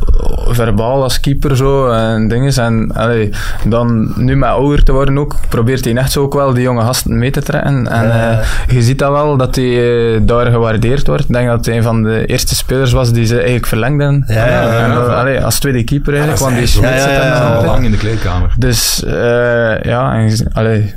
[0.49, 2.53] verbaal als keeper zo en dingen.
[2.55, 3.29] En allee,
[3.65, 6.81] dan nu met ouder te worden ook, probeert hij echt zo ook wel die jonge
[6.81, 7.87] gasten mee te trekken.
[7.87, 8.39] En Ja.
[8.39, 9.65] eh, je ziet dat wel, dat hij
[10.15, 11.23] eh, daar gewaardeerd wordt.
[11.23, 14.23] Ik denk dat hij een van de eerste spelers was die ze eigenlijk verlengden.
[14.27, 14.97] Ja, ja, ja, En, ja.
[14.97, 17.55] allee, als tweede keeper eigenlijk, want die Schmidt zit ja.
[17.55, 18.53] Al lang in de kleedkamer.
[18.57, 20.27] Dus eh, ja,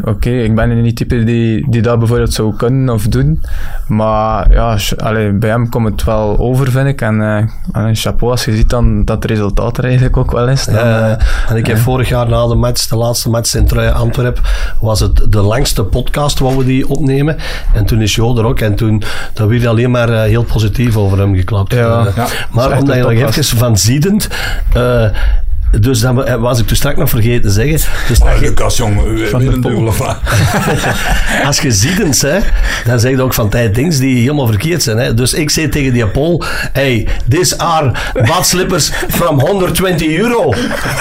[0.04, 3.42] oké, ik ben niet type die, die dat bijvoorbeeld zou kunnen of doen.
[3.86, 7.00] Maar ja, allee, bij hem komt het wel over, vind ik.
[7.00, 10.48] En, eh, en chapeau, als je ziet dan dat het resultaat er eigenlijk ook wel
[10.48, 10.64] is.
[10.64, 11.18] Dan, Eh, eh,
[11.48, 14.40] en ik heb vorig jaar na de match, de laatste match in Truij Antwerp,
[14.80, 17.36] was het de langste podcast waar we die opnemen.
[17.74, 18.60] En toen is Jo er ook.
[18.60, 19.02] En toen
[19.34, 21.72] dat werd alleen maar eh, heel positief over hem geklapt.
[21.82, 22.06] Ja.
[22.16, 24.28] Ja, maar omdat je een nog even van ziedend...
[24.74, 25.04] eh,
[25.80, 27.90] dus dat wa- was ik toen straks nog vergeten te zeggen.
[28.08, 28.76] Dus dat je- Lucas,
[29.30, 30.16] Van de of wat?
[31.46, 32.44] als je ziedend bent,
[32.84, 34.98] dan zeg je ook van tijd dingen die helemaal verkeerd zijn.
[34.98, 35.14] Hè.
[35.14, 36.42] Dus ik zei tegen die Paul,
[36.72, 37.92] hey, these are
[38.26, 40.52] badslippers from 120 euro.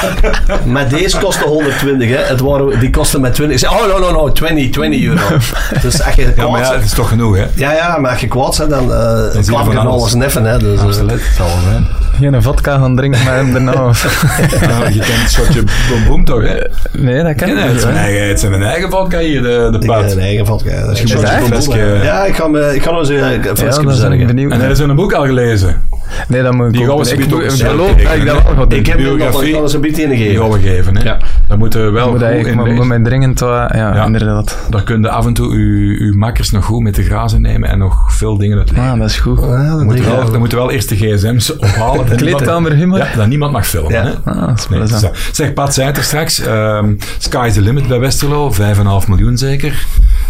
[0.65, 2.15] maar deze kosten 120, hè.
[2.15, 3.61] Het waren, die kosten met 20.
[3.61, 5.21] Ik zei, oh no, no, no, 20, 20 euro.
[5.81, 7.45] Dus als je Ja, maar ja, het is toch genoeg, hè?
[7.55, 9.91] ja, ja, maar als je kwaad bent, dan, uh, je klap van je alles.
[10.01, 10.43] alles neffen.
[10.45, 10.57] Hè.
[10.59, 11.87] Dus, eh, Absoluut, het zal wel zijn.
[12.19, 13.71] Geen vodka gaan drinken met hem daarna.
[13.71, 15.63] Ja, je kent het shotje
[16.07, 16.55] boom toch, hè?
[16.91, 18.27] nee, dat kan Ja, ik het niet.
[18.29, 20.01] het zijn een eigen vodka hier, de, de pad.
[20.03, 20.85] heb een eigen vodka.
[20.85, 22.03] Dat is gewoon een.
[22.03, 24.51] Ja, ik ga, me, ik ga nog eens een Ja, flesje dat ben ik benieuwd.
[24.51, 25.81] En hij is een boek al gelezen.
[26.27, 27.09] Nee, dat moet ik Die gaan we.
[27.13, 28.79] Ik, geloof dat ik dat wel ga doen.
[28.79, 29.55] Ik heb nu nog biografie.
[29.55, 31.03] alles een beetje Die gaan we geven, hè?
[31.03, 31.17] Ja.
[31.47, 32.87] Dat moeten we wel moet goed eigenlijk moet, moet inlezen.
[33.01, 34.05] mij dringend, ja, Ja.
[34.05, 34.57] inderdaad.
[34.69, 37.69] Daar kun je af en toe uw, uw makkers nog goed met de grazen nemen
[37.69, 39.39] en nog veel dingen uit Ah, dat is goed.
[39.39, 40.29] Ja, dat Dan moeten ik we wel, wel.
[40.31, 42.10] dan moeten we wel eerst de gsm's ophalen.
[42.11, 42.97] Dat niemand- Kleedkamerhumor?
[42.97, 43.91] Ja, dat niemand mag filmen.
[43.91, 44.03] Ja.
[44.03, 44.31] Hè?
[44.31, 45.11] Ah, dat is Nee.
[45.31, 46.39] Zeg, Pat zei het er straks.
[46.39, 48.51] ehm sky's the limit bij Westerlo.
[48.51, 49.85] 5,5 miljoen zeker.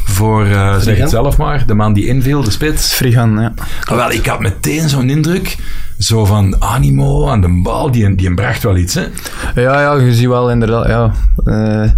[0.05, 2.93] Voor, eh zeg het zelf maar, de man die inviel, de spits.
[2.93, 3.53] Frigan, ja.
[3.84, 5.55] Ah, Wel, ik had meteen zo'n indruk.
[6.02, 7.91] Zo van animo aan de bal.
[7.91, 9.02] Die, die bracht wel iets, hè?
[9.56, 11.12] Ja, ja, je ziet wel inderdaad ja,
[11.45, 11.89] eh,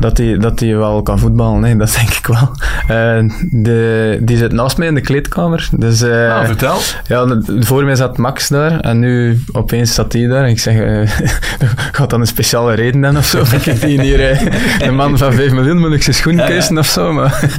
[0.00, 1.60] dat hij dat die wel kan voetballen.
[1.60, 2.50] Nee, dat denk ik wel.
[2.88, 5.68] Eh, de, die zit naast mij in de kleedkamer.
[5.76, 6.78] Dus, Nou, vertel.
[7.06, 10.44] ja, voor mij zat Max daar en nu opeens zat hij daar.
[10.44, 11.08] En ik zeg,
[11.92, 13.42] gaat dan een speciale reden dan of zo?
[13.64, 14.38] Ik die hier
[14.82, 17.12] een man van 5 miljoen, moet ik zijn schoen of zo?
[17.12, 17.50] Maar,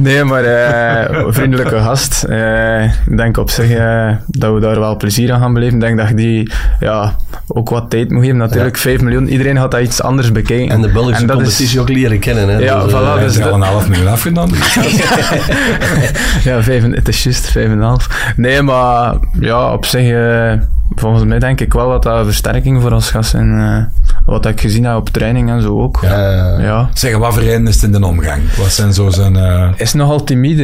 [0.00, 2.22] nee, maar eh, vriendelijke gast.
[2.24, 5.74] Eh, ik denk op zich eh, dat we daar wel plezier aan gaan beleven.
[5.74, 7.14] Ik denk dat je die ja,
[7.46, 8.36] ook wat tijd moet geven.
[8.36, 10.74] Natuurlijk, 5 miljoen, iedereen had dat iets anders bekijken.
[10.74, 12.48] En de Belgische dat is- competitie ook leren kennen.
[12.48, 12.58] Hè.
[12.58, 14.48] Ja, Dus, voilà, dus is al dat- een half miljoen afgedaan.
[16.48, 18.32] ja, vijf, het is juist 5,5.
[18.36, 20.52] Nee, maar ja, op zich, eh,
[20.94, 23.58] volgens mij denk ik wel dat dat een versterking voor ons gaat zijn.
[23.60, 23.84] eh,
[24.30, 25.98] wat ik gezien heb op training en zo ook.
[26.02, 26.58] Ja.
[26.58, 26.88] ja.
[26.94, 28.42] Zeg, wat voor is het in de omgang?
[28.56, 29.36] Wat zijn zo zijn...
[29.36, 30.62] eh, is nogal timide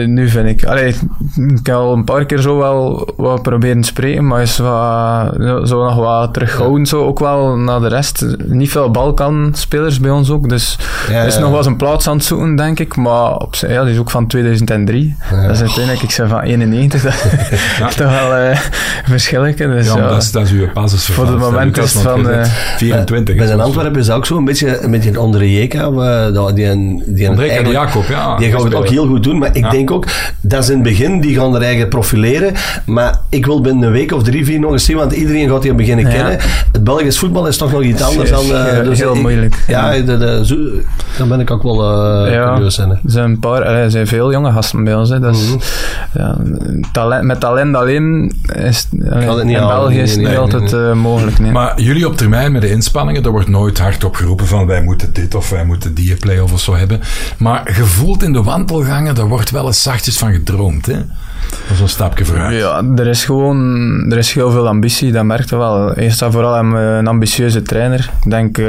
[0.00, 0.64] eh, nu, vind ik.
[0.64, 0.88] Allee,
[1.36, 5.34] ik heb al een paar keer zo wel wat proberen te spreken, maar is wat,
[5.68, 8.26] zo- nog wat terughoudend, zo ook wel naar de rest.
[8.46, 10.78] Niet veel Balkan-spelers bij ons ook, dus
[11.10, 12.96] Ja, is nog wel zijn plaats aan het zoeken, denk ik.
[12.96, 15.16] Maar op zich, ja, die is ook van 2003.
[15.30, 18.58] Dat is uiteindelijk, ik zei van 91, dat is toch wel eh
[19.04, 19.66] verschilletje.
[19.68, 21.04] Dus, ja, dat is, dat is uw basis.
[21.06, 22.44] Voor het moment is het van, eh,
[22.92, 23.36] 24.
[23.36, 23.60] Bij zijn.
[23.60, 25.92] Antwerpen is dat ook zo een beetje, een beetje een André Jeka.
[25.92, 28.36] we- dat- Die, een- die een Jacob, ja.
[28.36, 29.70] Die gaan het ook heel goed doen, maar ik Ja.
[29.70, 30.06] denk ook,
[30.40, 32.52] dat is in het begin, die gaan er eigen profileren.
[32.86, 35.62] Maar ik wil binnen een week of drie, vier nog eens zien, want iedereen gaat
[35.62, 36.10] die beginnen Ja.
[36.10, 36.36] kennen.
[36.72, 38.44] Het Belgisch voetbal is toch nog iets anders dan...
[38.44, 39.64] eh, Heel- heel ik- moeilijk.
[39.66, 40.56] Ja, de, de, zo,
[41.18, 41.82] dan ben ik ook wel
[42.24, 42.52] eh Ja.
[42.54, 42.88] curieus in.
[42.88, 42.94] hè.
[42.94, 45.08] Er zijn een paar, er zijn veel jonge gasten bij ons.
[45.10, 45.20] Hè.
[45.20, 45.58] Dat is, Mhm.
[46.22, 46.36] ja,
[46.92, 50.72] talent, met talent alleen is allee, in België nee, is het nee, niet nee, altijd
[50.72, 51.38] eh, mogelijk.
[51.38, 51.50] Nee.
[51.52, 55.12] Maar jullie op termijn met inspanningen, er wordt nooit hard op geroepen van wij moeten
[55.12, 57.00] dit of wij moeten die play-off of zo hebben.
[57.38, 60.86] Maar gevoeld in de wandelgangen, daar wordt wel eens zachtjes van gedroomd.
[60.86, 61.00] Hè?
[61.50, 62.58] Dat is een stapje vooruit.
[62.58, 63.56] Ja, er is gewoon
[64.10, 65.92] er is heel veel ambitie, dat merkte wel.
[65.92, 68.10] Eerst en vooral hebben we een ambitieuze trainer.
[68.24, 68.66] Ik denk eh,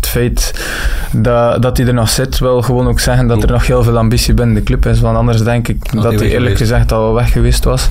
[0.00, 0.66] het feit
[1.12, 3.98] dat, dat hij er nog zit, wil gewoon ook zeggen dat er nog heel veel
[3.98, 5.00] ambitie binnen de club is.
[5.00, 6.58] Want anders denk ik dat, hij eerlijk geweest.
[6.58, 7.88] gezegd al weg geweest was.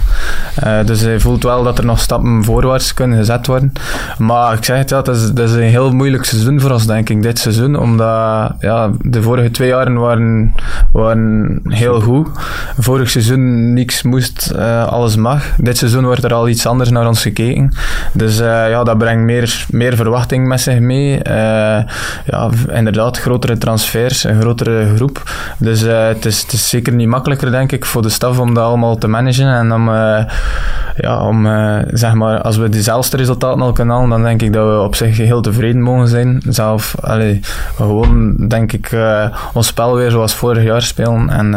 [0.55, 3.73] Eh, dus hij voelt wel dat er nog stappen voorwaarts kunnen gezet worden.
[4.17, 7.09] Maar ik zeg het, ja, het is, is een heel moeilijk seizoen voor ons, denk
[7.09, 7.75] ik, dit seizoen.
[7.75, 10.53] Omdat ja, de vorige twee jaren waren,
[10.91, 12.27] waren heel goed.
[12.77, 15.43] Vorig seizoen niks eh, alles mag.
[15.57, 17.71] Dit seizoen wordt er al iets anders naar ons gekeken.
[18.13, 21.23] Dus eh, ja, dat brengt meer, meer verwachting met zich mee.
[21.23, 21.83] Eh,
[22.25, 25.23] ja, inderdaad, grotere transfers, een grotere groep.
[25.57, 28.63] Dus het, is, het is zeker niet makkelijker, denk ik, voor de staf om dat
[28.63, 29.53] allemaal te managen.
[29.53, 29.89] En om,
[30.97, 31.47] ja, om
[31.91, 34.95] zeg maar, als we diezelfde resultaten al kunnen halen, dan denk ik dat we op
[34.95, 36.41] zich heel tevreden mogen zijn.
[36.49, 37.39] Zelf, allee,
[37.75, 38.97] gewoon, denk ik,
[39.53, 41.29] ons spel weer zoals vorig jaar spelen.
[41.29, 41.53] En,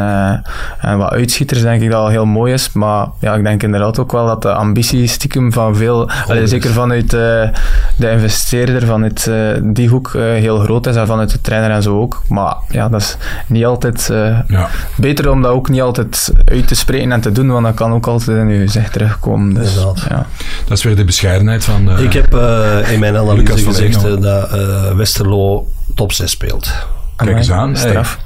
[0.81, 2.73] en wat uitschieters, denk ik dat al heel mooi is.
[2.73, 6.71] Maar ja, ik denk inderdaad ook wel dat de ambitie stiekem van veel, allee, zeker
[6.71, 7.49] vanuit, eh,
[7.97, 11.83] de investeerder vanuit eh, die hoek eh, heel groot is en vanuit de trainer en
[11.83, 12.23] zo ook.
[12.29, 14.69] Maar ja, dat is niet altijd eh, Ja.
[14.97, 17.93] beter om dat ook niet altijd uit te spreken en te doen, want dat kan
[17.93, 19.55] ook altijd in je gezicht terugkomen.
[19.55, 20.07] Dus, Inderdaad.
[20.09, 20.27] ja.
[20.69, 21.91] Dat is weer de bescheidenheid van...
[21.91, 26.73] eh, Ik heb eh, in mijn analyse gezegd dat eh, Westerlo top 6 speelt.
[27.17, 27.73] Kijk eens aan.
[27.75, 28.19] Hey, Straf.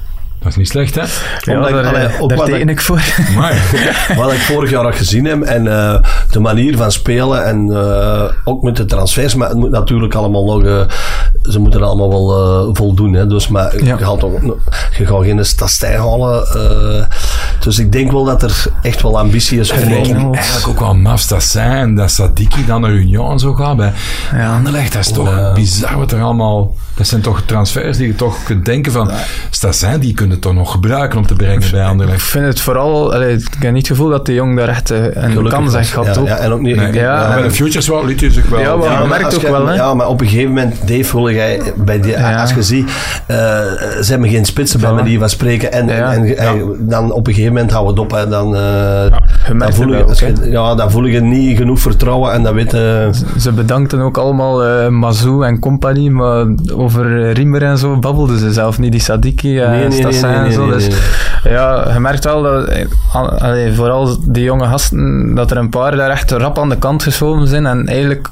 [0.45, 1.01] Dat is niet slecht, hè?
[1.01, 3.01] Ja, Omdat ik- daar, allee, ook daar wat ik- teken ik voor.
[3.37, 3.63] Maar,
[4.17, 5.95] Wat ik vorig jaar had gezien heb en eh,
[6.31, 10.45] de manier van spelen en eh, ook met de transfers, maar het moet natuurlijk allemaal
[10.45, 10.81] nog, eh,
[11.51, 12.33] ze moeten er allemaal wel
[12.69, 13.13] eh, voldoen.
[13.13, 13.97] Hè, dus, maar Ja.
[13.99, 14.21] je, gaat
[14.99, 16.47] je gaat geen stastij halen.
[17.65, 19.71] Eh, dus ik denk wel dat er echt wel ambitie is.
[19.71, 20.15] en ik Ja.
[20.33, 23.93] eigenlijk ook wel maf dat zijn en dat Sadiki dan naar Union zo gaat bij
[24.35, 24.55] Ja.
[24.57, 24.93] Anderlecht.
[24.93, 25.53] Dat is toch Ja.
[25.53, 26.75] bizar wat er allemaal...
[26.97, 29.11] Dat zijn toch transfers die je toch kunt denken van...
[29.51, 32.23] Stassin, die kunnen toch nog gebruiken om te brengen bij Ik Anderlecht.
[32.23, 35.05] vind het vooral, allee, ik heb niet het gevoel dat de jong daar echt eh,
[35.13, 36.15] een kans gehad.
[36.15, 36.27] ja, ook.
[36.27, 36.87] ja, en ook niet, Nee.
[36.89, 38.61] ik- Ja, ja, bij de Futures wel, liet je zich wel...
[38.61, 39.75] Ja, maar- Ja, je merkt ook je- wel, hè?
[39.75, 42.41] Ja, maar op een gegeven moment, Dave, voel jij bij die, Ja.
[42.41, 42.91] als je ziet,
[43.27, 43.37] eh,
[44.01, 45.73] ze hebben geen spitsen bij manier van spreken.
[45.73, 46.13] En, Ja.
[46.13, 48.31] en, en dan op een gegeven moment houden we het op.
[48.31, 49.11] Dan, eh,
[49.47, 52.33] dan, merkt voel het je, ook, ja, dan voel niet genoeg vertrouwen.
[52.33, 53.11] En dan weet je...
[53.39, 58.53] Ze bedankten ook allemaal eh Mazou en compagnie, maar over Riemer en zo babbelden ze
[58.53, 58.93] zelf niet.
[58.93, 60.71] Die Sadiki en Nee, nee, nee, Stassin nee, en zo.
[60.71, 60.89] dus
[61.45, 62.87] ja, je merkt wel dat, eh,
[63.39, 67.03] allee, vooral die jonge gasten, dat er een paar daar echt rap aan de kant
[67.03, 67.67] geschoven zijn.
[67.67, 68.31] En eigenlijk,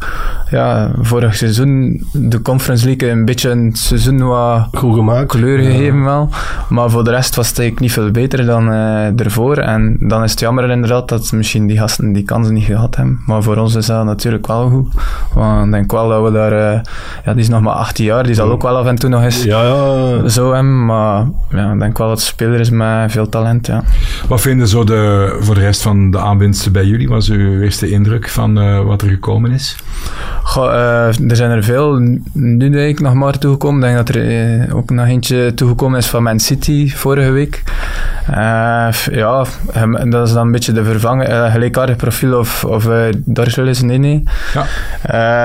[0.51, 5.27] ja, vorig seizoen, de Conference League, een beetje een seizoen wat Goed gemaakt.
[5.27, 6.29] kleur gegeven wel.
[6.69, 9.57] Maar voor de rest was het eigenlijk niet veel beter dan eh ervoor.
[9.57, 13.21] En dan is het jammer inderdaad dat misschien die gasten die kansen niet gehad hebben.
[13.27, 14.95] Maar voor ons is dat natuurlijk wel goed.
[15.35, 16.53] Want ik denk wel dat we daar...
[16.53, 16.81] eh,
[17.25, 18.25] ja, die is nog maar 18 jaar.
[18.25, 20.29] Die zal ook wel af en toe nog eens Ja, ja.
[20.29, 20.85] zo hebben.
[20.85, 23.83] Maar ja, ik denk wel dat het speler is met veel talent, ja.
[24.29, 27.09] Wat vinden zo de, voor de rest van de aanwinsten bij jullie?
[27.09, 29.77] Wat is uw eerste indruk van eh, wat er gekomen is?
[30.43, 31.99] Goh, eh, er zijn er veel
[32.33, 33.89] nu denk ik nog maar toegekomen.
[33.89, 37.63] Ik denk dat er ook nog eentje toegekomen is van Man City vorige week.
[39.13, 43.03] Ja, hem- dat is dan een beetje de vervanger, eh, gelijkaardig profiel of, of uh,
[43.17, 44.23] Dargelis Nene.
[44.55, 44.65] Ja.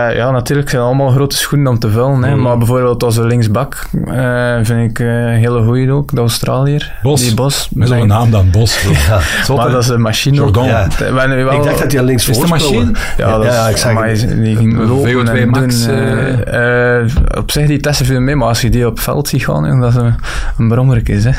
[0.09, 2.23] Eh, ja, natuurlijk zijn allemaal grote schoenen om te vullen.
[2.23, 2.35] Hè.
[2.35, 6.93] Maar bijvoorbeeld onze linksbak eh, vind ik eh, een hele goeie ook, de Australiër.
[7.01, 7.21] Bos.
[7.21, 7.69] Die Bos.
[7.71, 8.81] Met zo'n naam dan, Bos.
[9.07, 9.19] Ja.
[9.43, 10.39] Zot, Maar dat is een machine.
[10.41, 10.55] ook.
[10.55, 10.65] Jordan.
[10.65, 10.87] Ja.
[11.13, 12.85] Wel- Ik dacht dat hij links Is de voor speelde.
[12.85, 12.97] machine?
[13.17, 14.29] ja, dat ja, is, ik amai, het.
[14.43, 18.19] die ging Een lopen VO2 en max, doen, eh, eh, op zich die testen veel
[18.19, 20.15] mee, maar als je die op veld ziet gaan, dat is een,
[20.57, 21.23] een brommerk is.
[21.23, 21.31] Hè.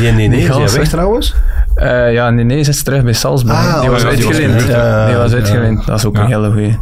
[0.00, 0.38] Nee, nee, nee.
[0.38, 0.78] Die gasten.
[0.80, 1.33] weg trouwens?
[1.74, 3.56] Eh, ja, nee, nee, ze is terug bij Salzburg.
[3.58, 4.66] Ah, die was oh, die was uitgeleend.
[5.08, 5.86] die was uitgeleend.
[5.86, 6.22] Dat is ook Ja.
[6.22, 6.78] een hele goeie.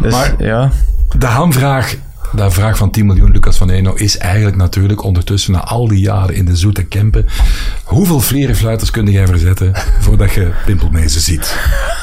[0.00, 0.70] Dus, Maar- ja.
[1.18, 1.94] De hamvraag,
[2.32, 6.00] de vraag van 10 miljoen, Lucas van Eno, is eigenlijk natuurlijk ondertussen na al die
[6.00, 7.26] jaren in de zoete Kempen.
[7.84, 11.56] Hoeveel vlerenfluiters kun jij verzetten voordat je pimpelmezen ziet?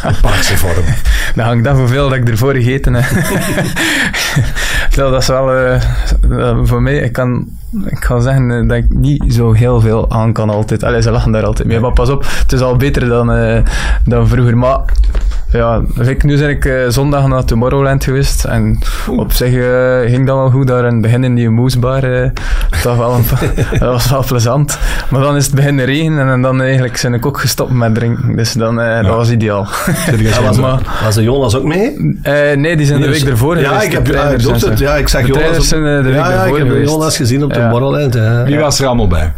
[0.08, 0.86] In paarse vorm.
[1.36, 3.26] Dan hangt dat hoeveel dat ik ervoor gegeten heb.
[4.96, 5.82] Dat is wel eh,
[6.64, 7.48] voor mij, ik kan,
[7.86, 10.84] ik kan zeggen eh, dat ik niet zo heel veel aan kan altijd.
[10.84, 13.62] Allee, ze lachen daar altijd mee, maar pas op, het is al beter dan, eh,
[14.06, 14.58] dan vroeger.
[14.58, 14.80] Maar
[15.52, 15.82] ja,
[16.24, 18.80] nu ben ik eh, zondag naar Tomorrowland geweest en
[19.18, 20.68] op zich eh, ging dat wel goed.
[20.68, 22.04] Daar in het begin in die moesbar,
[22.98, 23.24] wel een,
[23.80, 24.78] dat was wel plezant.
[25.10, 28.36] Maar dan is het beginnen regenen en dan eigenlijk ben ik ook gestopt met drinken.
[28.36, 29.68] Dus dan, dat was ideaal.
[30.18, 31.96] Ja, was, Maar- was de Jonas ook mee?
[32.56, 34.80] Nee, die zijn de week ervoor Ja, geweest, ik heb, ja, trainers ik het.
[34.80, 35.58] Ja, ik zag Jonas.
[35.58, 36.92] op- zijn de week ja, ja, ervoor ik heb geweest.
[36.92, 37.70] Jonas gezien op Ja.
[38.14, 38.44] Ja.
[38.44, 39.32] Wie was er allemaal bij?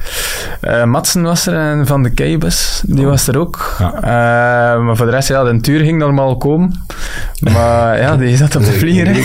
[0.85, 3.75] Matsen was er en Van de Keibus, die was er ook.
[3.79, 4.77] Ja.
[4.79, 6.71] Maar voor de rest, ja, de tuur ging normaal komen.
[7.53, 9.15] Maar ja, die zat op de vlieger.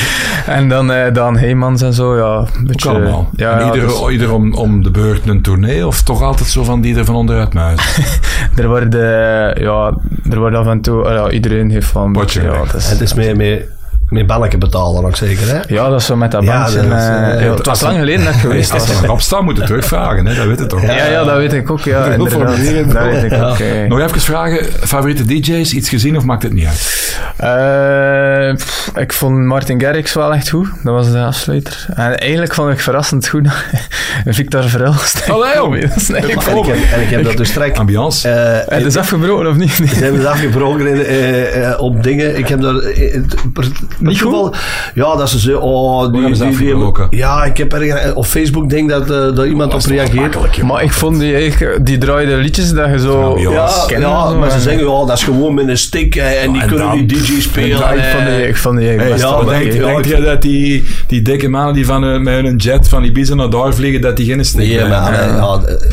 [0.56, 2.36] en dan eh Dan Heymans en zo, ja.
[2.38, 3.28] Een Ook beetje, allemaal.
[3.36, 6.64] Ja, En ieder, dus ieder om, om de beurt een tournee of toch altijd zo
[6.64, 8.04] van die er van onderuit muizen?
[8.56, 9.94] er wordt, eh, ja,
[10.30, 12.90] er wordt af en toe, eh, ja, iedereen heeft van beetje, ja, dat is- En
[12.92, 13.64] het is mee, mee,
[14.12, 15.60] met banneken betalen ook zeker, hè?
[15.74, 16.76] ja, dat is zo met dat Ja, bandje.
[16.88, 18.72] dat is, eh, eh, het was lang geleden net geweest.
[18.72, 20.34] Als was- ze erop staan, moeten terugvragen, hè?
[20.34, 20.82] dat weet je toch?
[20.82, 21.80] Ja, ja, dat weet ik ook.
[21.80, 21.98] Ja.
[22.08, 23.58] Dat weet ik ook.
[23.58, 23.88] eh.
[23.88, 27.00] Nog even vragen, favoriete DJ's, iets gezien of maakt het niet uit?
[27.36, 30.68] Eh, pff, ik vond Martin Garrix wel echt goed.
[30.82, 31.86] Dat was de afsluiter.
[31.94, 33.52] En eigenlijk vond ik verrassend goed dat
[34.36, 35.30] Victor Verhulst.
[35.30, 35.70] Allee, joh.
[35.80, 37.58] Dat is eigenlijk En ik, heb, en ik heb dat dus.
[37.78, 38.28] Ambiance?
[38.28, 39.72] eh, Het is afgebroken of niet?
[39.72, 42.38] Ze hebben het afgebroken in, op dingen.
[42.38, 42.74] Ik heb daar...
[44.02, 44.54] eh, eh, Niet toeval-
[44.94, 45.58] Ja, dat ze zo...
[45.58, 48.00] Oh, die, ja, ik heb ergens...
[48.00, 50.62] eh, Op Facebook denk dat, eh, dat iemand op reageert.
[50.62, 53.38] Maar ik vond die, eigenlijk- die draaide liedjes dat je zo...
[53.38, 56.16] Ja, kennen ja zo, maar ze en- zeggen, ja, dat is gewoon met een stick
[56.16, 57.68] eh, en die en kunnen dan- die DJ spelen.
[57.78, 60.04] Ja, ik eh, vond die, ik vond die Hey, best ja, wel maar denk, denk
[60.04, 63.50] je dat die, die dikke mannen die van, hun- met hun jet van Ibiza naar
[63.50, 64.36] daar vliegen, dat die geen
[64.88, 65.36] maar, hebben?
[65.36, 65.42] eh,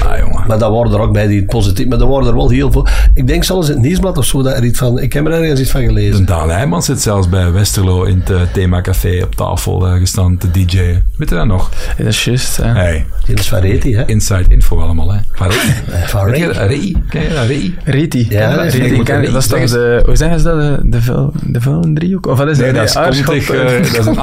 [0.09, 0.43] Ah, jongen.
[0.47, 1.87] maar dat worden er ook bij die positief.
[1.87, 2.87] Maar er worden er wel heel veel.
[3.13, 4.99] Ik denk zelfs in het nieuwsblad of zo dat er iets van.
[4.99, 6.25] Ik heb er ergens iets van De gelezen.
[6.25, 10.37] Daan Heijmans zit zelfs bij Westerlo zo in het eh, themacafé op tafel eh, gestaan
[10.37, 11.03] te DJ'en.
[11.17, 11.69] Weet je dat nog?
[11.97, 12.57] Dat is juist.
[12.57, 12.63] hè.
[12.63, 14.05] Hey, Die is van Reti, hè?
[14.07, 15.19] inside info allemaal, hè.
[15.33, 15.59] Van Rei.
[15.91, 16.45] Eh, je Reti.
[16.47, 16.55] dat?
[16.57, 16.95] Rei?
[17.09, 17.45] Ken je dat?
[17.45, 17.77] Rei?
[17.83, 18.25] Reti.
[18.29, 19.31] Ja, dat is Reti, Reti.
[19.31, 20.01] dat toch de...
[20.05, 20.91] Hoe zeggen ze dat?
[20.91, 22.27] De, de, driehoek?
[22.27, 22.93] Of wat is Nee, dat?
[22.93, 24.15] dat is, Nee, dat is een.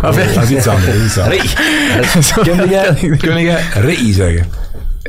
[0.00, 1.14] Dat is iets anders.
[1.14, 1.56] dat is iets
[2.14, 2.28] anders.
[2.28, 2.42] Zo
[3.16, 4.46] Kun jij Rei zeggen?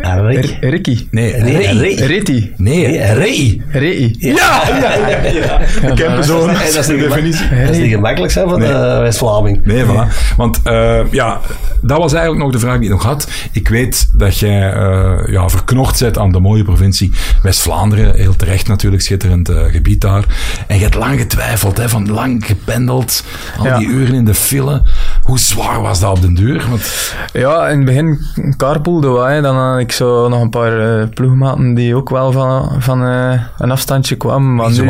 [0.02, 1.08] Ah, Ricky.
[1.12, 1.96] Nee, Nee, Rei.
[2.06, 2.54] Reti.
[2.58, 3.62] Nee, Rei.
[3.70, 4.16] Rei.
[4.20, 5.60] Ja, ja, ja, ja.
[5.92, 7.00] Ik heb zo'n dat is niet gemakkelijk.
[7.00, 7.60] definitie.
[7.66, 9.66] Dat is niet gemakkelijk zijn van de West-Vlaming.
[9.66, 10.36] Nee, voilà.
[10.38, 11.40] Want eh, ja,
[11.82, 13.28] dat was eigenlijk nog de vraag die ik nog had.
[13.52, 17.12] Ik weet dat jij eh, ja, verknocht bent aan de mooie provincie
[17.44, 18.16] West-Vlaanderen.
[18.16, 20.24] Heel terecht natuurlijk, schitterend eh, gebied daar.
[20.68, 23.24] En je hebt lang getwijfeld, hè, van lang gependeld.
[23.58, 24.82] Al die uren in de file.
[25.22, 26.66] Hoe zwaar was dat op den duur?
[26.70, 28.20] Want, Ja, in het begin
[28.58, 29.42] carpoolde wij.
[29.42, 33.42] Dan had ik zo nog een paar eh, ploegmaten die ook wel van, van eh,
[33.58, 34.56] een afstandje kwamen.
[34.56, 34.90] Maar nu,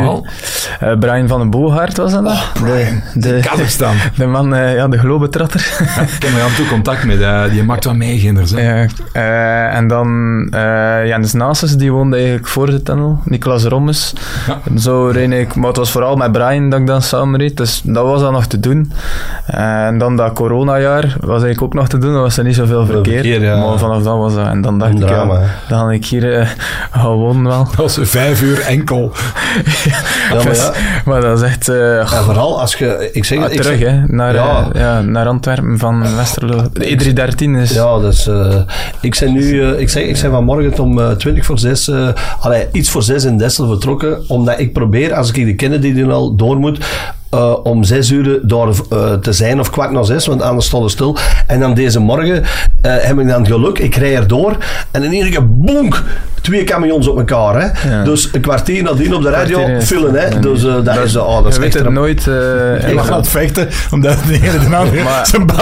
[0.80, 2.24] eh, Brian van den Boogaard was dat.
[2.24, 3.94] Oh, de, de, Kazachstan.
[4.16, 5.60] de man, ja, de globetrotter.
[6.16, 7.50] ik heb er af en toe contact met.
[7.50, 8.50] die maakt wat mee, kinders.
[8.50, 8.86] hè.
[9.12, 10.08] Ja, en dan
[11.04, 13.20] Janis Nasus, die woonde eigenlijk voor de tunnel.
[13.24, 14.12] Niklas Rommes.
[14.46, 14.78] Ja.
[14.78, 17.56] Zo reed ik, maar het was vooral met Brian dat ik dan samen reed.
[17.56, 18.92] Dus dat was dan nog te doen.
[19.46, 22.12] en dan dat coronajaar was eigenlijk ook nog te doen.
[22.12, 23.12] Dan was er niet zoveel verkeer.
[23.12, 23.56] verkeer, ja.
[23.56, 24.46] Maar vanaf dat was dat.
[24.46, 25.46] En dan dacht Een ik, drama, ja, hè.
[25.68, 26.48] dan ga ik hier eh,
[26.90, 27.64] gewoon wel.
[27.76, 29.12] Dat was vijf uur enkel.
[30.32, 30.72] Ja, maar ja.
[31.04, 31.68] Maar dat is echt...
[31.68, 33.10] eh, En vooral als je...
[33.12, 34.00] Ik zeg ah, het, ik terug, zeg- hè.
[34.06, 34.68] Naar, Ja.
[34.72, 36.62] eh, ja, naar Antwerpen van Westerlo.
[36.72, 37.70] De E313 is...
[37.72, 38.54] Ja, dus eh,
[39.00, 42.08] ik ben nu, ik, zeg, ik ben vanmorgen om eh 20 voor 6, eh
[42.40, 46.34] allee, iets voor 6 in Dessel vertrokken, omdat ik probeer, als ik de Kennedy al
[46.36, 46.84] door moet,
[47.36, 50.82] eh, om 6 uur daar eh, te zijn, of kwart na 6, want anders stond
[50.82, 51.16] het stil.
[51.46, 52.42] En dan deze morgen
[52.82, 54.56] eh, heb ik dan het geluk, ik rij erdoor
[54.90, 56.02] en in één keer bonk,
[56.40, 57.60] twee camions op elkaar.
[57.60, 57.88] Hè.
[57.96, 58.04] Ja.
[58.04, 60.14] Dus een kwartier nadien op de radio Kwartier vullen.
[60.14, 60.38] Hè.
[60.38, 62.26] Dus dat, is, oh, dat is je weet het nooit...
[62.26, 65.52] eh, En we gaan het vechten, omdat de ene de andere Maar- zijn op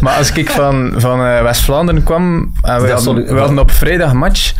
[0.00, 3.26] maar als ik van, van eh, West-Vlaanderen kwam en we, hadden, sorry.
[3.26, 4.52] we hadden op vrijdag match,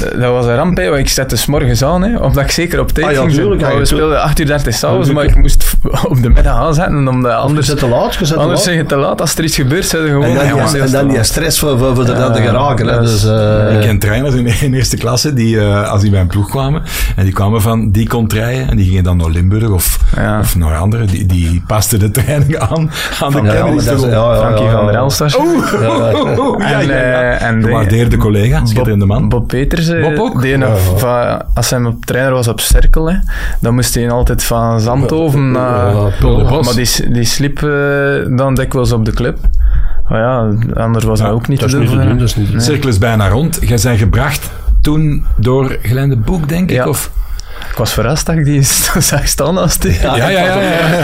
[0.00, 2.80] dat was een ramp, hè, want ik zette 's morgens aan, hè, omdat ik zeker
[2.80, 5.74] op tijd Ah, ja, ging tuurlijk, we speelden 8 uur 30 s'avonds, maar ik moest
[6.08, 8.62] op de middag aanzetten, omdat Je anders, zit te laat, je anders laat.
[8.62, 9.20] zeg je te laat.
[9.20, 10.24] Als er iets gebeurt, zijn ze gewoon...
[10.24, 13.02] En dan, ja, die, en dan die stress voor, voor, voor er te geraken.
[13.02, 16.26] Dus, eh, Ik ken trainers in, in eerste klasse die, eh, als die bij een
[16.26, 16.82] ploeg kwamen,
[17.16, 20.38] en die kwamen van die contraien, en die gingen dan naar Limburg of, Ja.
[20.40, 23.84] of naar andere, die, die pasten de training aan, aan de ja, kennis.
[23.84, 25.00] maar dat is- ja, ja, Frankie ja, van der ja.
[25.00, 25.34] Elsters.
[25.80, 26.10] ja,
[26.58, 27.32] En, ja, ja.
[27.38, 29.28] en de- Gewaardeerde collega, schitterende man.
[29.28, 30.42] Bob Peters, eh, Bob ook?
[30.42, 33.16] die nog van- als hij op trainer was op cirkel, hè,
[33.60, 34.80] dan moest hij altijd van
[35.52, 36.16] Naar...
[36.20, 36.64] Pulderbos.
[36.66, 39.38] maar die, die sliep eh, dan dikwijls op de club.
[40.08, 40.52] Maar ja,
[40.82, 41.80] anders was Ja, dat ook niet dat te is doen.
[41.82, 42.18] niet te voor doen, hem.
[42.18, 42.60] dat is niet te doen.
[42.60, 43.58] De cirkel is bijna rond.
[43.60, 44.50] Jij bent gebracht
[44.80, 46.86] toen door Glende Boek, denk ik?
[46.86, 47.10] Of?
[47.74, 48.62] Ik was verrast dat ik die
[49.10, 49.92] zag staan als die.
[50.02, 50.40] Ja, ja, ja.
[50.40, 50.98] ja, ja,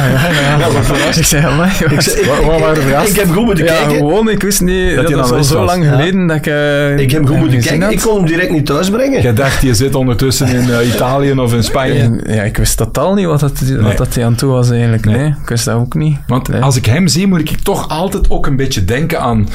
[0.59, 1.15] ja.
[1.17, 2.27] Ik zei, amai, Ik, zeg- ik, ik,
[2.83, 3.09] verrast?
[3.09, 3.97] ik heb goed moeten ja, kijken.
[3.97, 5.91] gewoon, ik wist niet, dat, hij was al zo lang Ja.
[5.91, 6.47] geleden dat ik...
[6.47, 7.83] eh, Ik heb goed moeten kijken.
[7.83, 7.93] had.
[7.93, 9.23] Ik kon hem direct niet thuis brengen.
[9.23, 12.21] Jij dacht, je zit ondertussen in eh, Italië of in Spanje.
[12.27, 13.77] Ja, ik wist totaal niet wat, dat, Nee.
[13.79, 15.05] wat dat hij aan toe was eigenlijk.
[15.05, 15.17] Nee.
[15.17, 16.19] Nee, ik wist dat ook niet.
[16.27, 16.61] Want Nee.
[16.63, 19.49] als ik hem zie, moet ik toch altijd ook een beetje denken aan,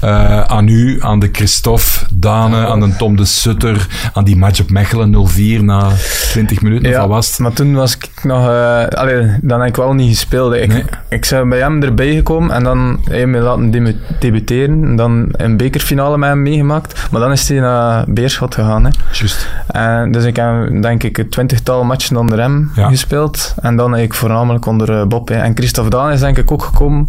[0.00, 4.60] eh, aan u, aan de Christophe Dane, aan de Tom de Sutter, aan die match
[4.60, 5.88] op Mechelen 0-4 na
[6.30, 6.90] 20 minuten.
[6.92, 7.38] Of wat was het?
[7.38, 8.46] maar toen was ik nog...
[8.88, 10.54] allee, dan heb ik wel niet gespeeld.
[10.54, 10.84] Ik, Nee.
[11.08, 14.84] ik ben bij hem erbij gekomen en dan heb me laten debuteren.
[14.84, 17.08] En dan een bekerfinale met hem meegemaakt.
[17.10, 18.84] Maar dan is hij naar Beerschot gegaan.
[18.84, 18.90] Hè.
[19.12, 19.48] Juist.
[19.66, 22.88] En dus ik heb denk ik een twintigtal matchen onder hem Ja.
[22.88, 23.54] gespeeld.
[23.60, 25.28] En dan heb ik voornamelijk onder eh, Bob.
[25.28, 25.34] hè.
[25.34, 27.08] En Christophe Daan is denk ik ook gekomen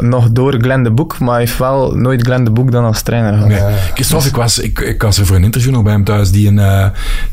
[0.00, 1.18] nog door Glenn de Boek.
[1.18, 3.48] Maar hij heeft wel nooit Glenn de Boek dan als trainer gehad.
[3.48, 3.60] Nee.
[3.94, 6.30] Christophe, ik was, ik, ik was er voor een interview nog bij hem thuis.
[6.30, 6.86] Die, een, eh,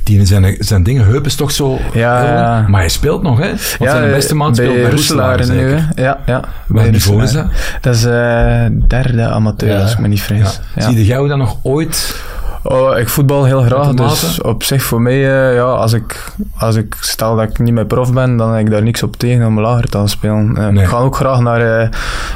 [0.03, 1.79] die in zijn, zijn dingen, heup is toch zo...
[1.93, 2.65] Ja, ja.
[2.67, 3.47] Maar hij speelt nog, hè?
[3.47, 5.71] Want zijn beste maat speelt bij Roeselaar, nu.
[5.73, 6.03] hè.
[6.03, 6.41] Ja, ja.
[6.67, 7.77] Welk niveau is Roeselaar.
[7.81, 9.81] Dat is eh, derde amateur, Ja.
[9.81, 10.23] als ik me niet Ja.
[10.25, 10.59] vrees.
[10.75, 10.81] Ja.
[10.91, 12.15] Zie jij dat nog ooit...
[12.63, 16.25] Oh, ik voetbal heel graag, dus op zich voor mij, eh, ja, als ik,
[16.57, 19.15] als ik stel dat ik niet meer prof ben, dan heb ik daar niks op
[19.17, 20.57] tegen om lager te gaan spelen.
[20.57, 20.83] Eh, Nee.
[20.83, 21.89] Ik ga ook graag naar eh,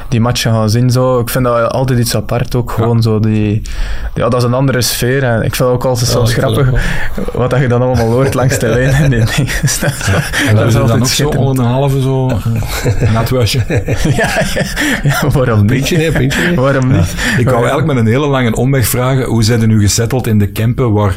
[0.10, 0.90] die matchen gaan zien.
[0.90, 1.20] Zo.
[1.20, 3.62] Ik vind dat altijd iets apart ook, gewoon zo die,
[4.14, 5.24] ja, dat is een andere sfeer.
[5.24, 6.70] En ik vind het ook altijd vind grappig
[7.34, 8.94] wat dat je dan allemaal hoort langs de lijn.
[8.94, 9.52] en die dingen.
[9.82, 10.10] Dat,
[10.48, 12.28] En dat is is dan altijd ook zo onder een halve zo...
[13.14, 13.64] Na het wasje.
[14.04, 14.64] ja, ja,
[15.04, 15.68] ja, waarom niet?
[15.68, 16.42] Pintje, nee, pintje.
[16.42, 16.56] nee.
[16.56, 17.14] Waarom niet?
[17.38, 20.40] Ik wou eigenlijk met een hele lange omweg vragen, hoe zijn er nu gesetteld in
[20.40, 21.16] de Kempen, waar,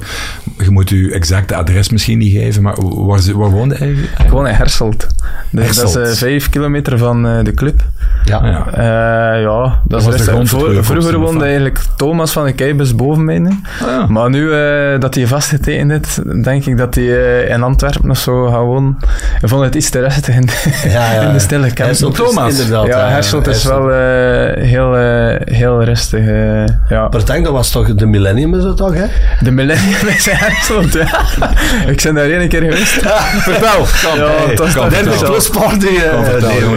[0.58, 3.94] je moet je exacte adres misschien niet geven, maar waar, waar woonde hij?
[4.14, 5.06] Gewoon in Herselt.
[5.50, 5.92] Dus Herselt.
[5.92, 7.82] dat is eh, vijf kilometer van eh, de club.
[8.24, 8.46] Ja.
[8.46, 8.66] Ja.
[8.72, 10.46] Eh, ja, dat, was is de
[10.82, 13.60] Vroeger woonde eigenlijk Thomas van de Keibus boven mij nu.
[13.80, 14.06] Ah, ja.
[14.06, 14.50] Maar nu
[14.98, 18.96] dat hij vastgetekend is, denk ik dat hij in Antwerpen of zo gaat wonen.
[19.40, 20.52] Ik vond het iets te rustig in de,
[20.88, 21.20] Ja, ja.
[21.20, 22.50] in de stille is Thomas.
[22.50, 23.84] Inderdaad, ja, Herselt is Herselt.
[23.84, 24.94] wel eh, heel,
[25.44, 26.24] heel rustig.
[26.88, 27.08] ja.
[27.08, 29.04] Maar ik denk, dat was toch de Millennium is dat hè?
[29.40, 31.20] De Millennium is Herselt, ja.
[31.86, 32.92] ik ben daar één keer geweest.
[33.48, 33.86] Vertel.
[34.16, 35.12] Ja, dat is toch Derde eh,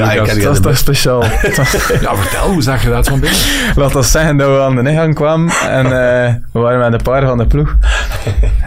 [0.06, 1.24] nee, Dat is geen- toch speciaal.
[2.02, 3.40] Ja, vertel, hoe zag je dat van binnen?
[3.76, 7.02] Laat ons zeggen dat we aan de ingang kwamen en eh, we waren met een
[7.04, 7.76] paar van de ploeg.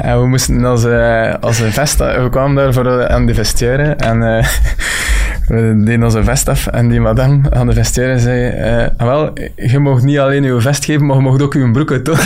[0.03, 3.83] En we moesten als, eh, als een vest, we kwamen daar voor aan de vestiaire
[3.95, 4.47] en eh,
[5.49, 9.33] we deden onze vest af en die madame aan de vestiaire zei, eh, "Ah, wel,
[9.57, 12.17] je mag niet alleen je vest geven, maar je mag ook je broek uit doen.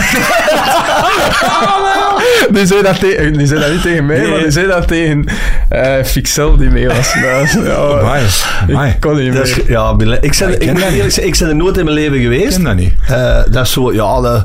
[1.43, 1.85] oh
[2.55, 5.25] Die zei, dat tegen, die zei dat niet tegen mij, maar die zei dat tegen
[5.69, 7.13] eh Fixel die mee was.
[7.23, 8.21] Ja, Amai,
[8.69, 8.89] amai.
[8.91, 9.71] ik kon niet is- meer.
[9.71, 10.13] ja, ik, ben,
[10.61, 12.55] ik, moet eerlijk ik ben er nooit in mijn leven Ik geweest.
[12.55, 12.93] ken dat niet.
[13.07, 14.41] Eh, dat is zo, ja, de-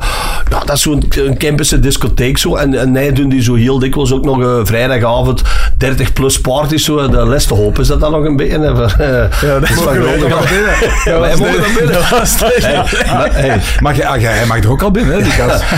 [0.50, 2.56] ja dat is zo'n een campus discotheek zo.
[2.56, 5.42] En, en nee, doen die zo heel dikwijls ook nog eh, vrijdagavond
[5.78, 7.08] 30 plus parties zo.
[7.08, 8.56] De les te hopen is dat dan nog een beetje.
[8.56, 8.60] eh,
[9.48, 10.48] Ja, dat is wel geweldig.
[10.48, 11.04] geweldig.
[11.04, 12.02] Ja, wij mogen dan binnen.
[13.32, 15.62] Hey, maar, ah, jij- hij mag er ook al binnen, hè, die gast.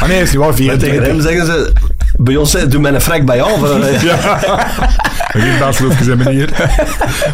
[0.00, 1.11] Ah nee, is maar tegen 24.
[1.12, 1.72] Hem zeggen ze,
[2.16, 3.80] bij ons doe mij een frek bij jou.
[3.82, 4.00] eh,
[5.32, 6.48] Geen baasloefjes en manier.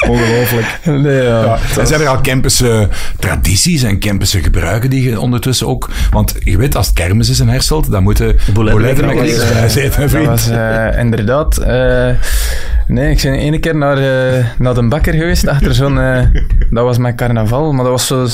[0.08, 0.78] Ongelooflijk.
[0.84, 1.44] Nee, ja.
[1.44, 1.58] Ja.
[1.78, 5.90] En zijn er al campuse tradities en campuse gebruiken die je ondertussen ook...
[6.10, 10.08] Want je weet, als het kermis is in Herselt, dan moeten bouletten met niks zitten,
[10.10, 10.26] vriend.
[10.26, 11.56] was eh, inderdaad.
[11.56, 12.08] eh,
[12.86, 13.96] nee, ik ben ene keer naar,
[14.58, 16.00] naar de bakker geweest achter zo'n.
[16.00, 16.22] eh,
[16.70, 18.26] dat was met carnaval, maar dat was zo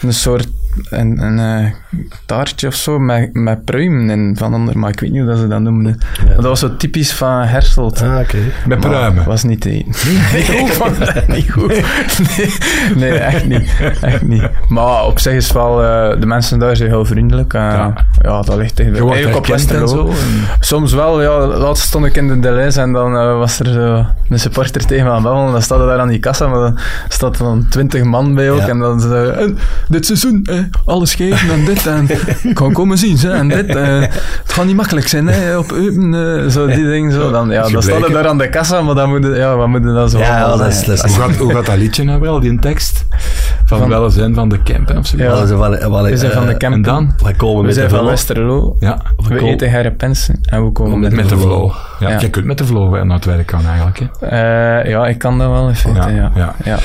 [0.00, 0.46] een soort.
[0.90, 1.89] Een, een eh,
[2.26, 5.38] taartje of zo met, met pruimen in van onder, maar ik weet niet hoe dat
[5.38, 5.98] ze dat noemden.
[6.36, 8.02] Dat was zo typisch van Herselt.
[8.02, 8.36] Ah, oké.
[8.66, 9.24] Met Maar pruimen.
[9.24, 9.90] was niet te eten.
[10.32, 11.80] Nee, ik vond dat niet goed.
[12.36, 12.52] Nee,
[12.96, 13.70] nee, echt niet.
[14.00, 14.48] Echt niet.
[14.68, 17.54] Maar op zich is wel, eh, de mensen daar zijn heel vriendelijk.
[17.54, 17.94] en Ja.
[18.22, 18.42] ja.
[18.42, 20.08] dat ligt tegen eigenlijk op en Westerlo.
[20.08, 20.16] en-
[20.60, 21.46] Soms wel, ja.
[21.46, 25.04] Laatst stond ik in de Deleuze en dan eh, was er zo een supporter tegen
[25.04, 25.52] me aan het babbelen.
[25.52, 26.78] Dan staat er daar aan die kassa, maar dan
[27.08, 28.58] staat er dan twintig man bij ook.
[28.60, 28.68] Ja.
[28.68, 31.78] En dan hij, "En dit seizoen, eh, alles geven en dit.
[31.86, 32.06] En
[32.42, 33.66] ik ga komen zien, hè, en dit.
[33.76, 36.14] eh, het gaat niet makkelijk zijn, hè, op Eupen.
[36.44, 37.30] eh, zo die dingen, zo.
[37.30, 38.12] Dan, ja, dan staat er gebleken.
[38.14, 40.56] daar aan de kassa, maar dan moet je, ja, wat moet je dan zo Ja,
[40.56, 43.04] dat is, dat is Hoe gaat, hoe gaat dat liedje nou wel, die tekst?
[43.64, 45.16] Van, Van- welzijn van de campen of zo?
[45.16, 45.24] Ja.
[45.24, 46.74] Ja, ze van, wel, We zijn van de eh, camp.
[46.74, 47.14] En dan?
[47.22, 48.04] Wij komen We met zijn de van.
[48.04, 48.76] Westerlo.
[48.80, 51.72] Ja, We komen- eten herpensen en we komen met, met de flow.
[52.00, 52.20] Ja, Ja.
[52.20, 53.98] Je kunt met de flow naar het werk gaan eigenlijk.
[54.20, 54.26] Hè.
[54.26, 56.78] Eh, ja, ik kan dat wel in feite, Ja, ja.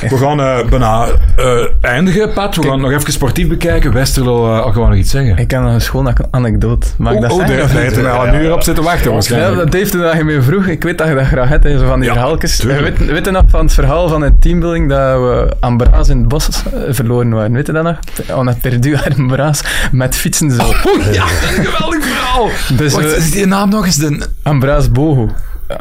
[0.00, 0.08] Ja.
[0.08, 0.16] ja.
[0.16, 2.56] We gaan eh, bijna eh, eindigen, Pat.
[2.56, 3.92] We gaan nog even sportief bekijken.
[3.92, 5.36] Westerlo, al gewoon nog iets zeggen.
[5.36, 6.86] Ik nog een schone anekdote.
[6.86, 9.56] Ik dat oh, daar heeft al een uur op zitten wachten Ja, waarschijnlijk.
[9.56, 10.66] dat heeft toen dat je me vroeg.
[10.66, 12.62] Ik weet dat je dat graag hebt, hè, zo van die Ja, verhaaltjes.
[12.62, 16.18] Weet, weet je nog van het verhaal van het teambuilding dat we aan Braas in
[16.18, 16.48] het bos
[16.88, 17.52] verloren waren?
[17.52, 17.98] Weet je dat nog?
[18.34, 19.60] On a perdu aan Braas
[19.92, 20.62] met fietsen zo.
[20.62, 22.48] Oh ja, dat is een geweldig verhaal.
[22.76, 23.96] Dus Wacht, is die naam nog eens?
[23.96, 25.28] De Ambroise Boho.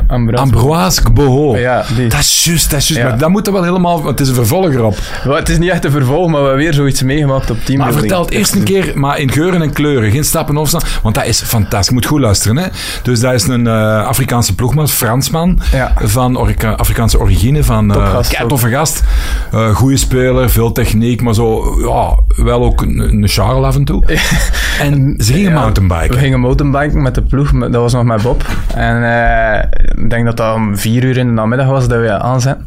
[0.07, 1.57] Ambroise Ambroise Boho.
[1.57, 2.07] Ja, die.
[2.09, 3.03] Dat is juist, dat is juist.
[3.03, 3.09] Ja.
[3.09, 3.95] Maar dat moet er wel helemaal...
[3.95, 4.97] want Het is een vervolger op.
[5.23, 7.65] Wel, het is niet echt een vervolg, maar we hebben weer zoiets meegemaakt op Maar
[7.65, 7.99] teambuilding.
[7.99, 10.11] vertel het eerst een keer, maar in geuren en kleuren.
[10.11, 10.77] Geen stappen of zo.
[11.03, 11.87] Want dat is fantastisch.
[11.87, 12.57] Je moet goed luisteren.
[12.57, 12.67] Hè?
[13.03, 15.59] Dus dat is een eh, Afrikaanse ploegman, Fransman.
[15.71, 15.93] Ja.
[15.99, 17.63] Van Orika- Afrikaanse origine.
[17.63, 19.03] Van Topgast uh, toffe gast.
[19.51, 21.21] Eh goede speler, veel techniek.
[21.21, 24.03] Maar zo, ja, wel ook een, een af en toe.
[24.81, 26.09] En ze gingen Ja, mountainbiken.
[26.09, 28.45] We gingen mountainbiken met de ploeg, dat was nog met Bob.
[28.75, 32.11] En eh, ik denk dat dat om vier uur in de namiddag was dat we
[32.19, 32.65] aanzetten.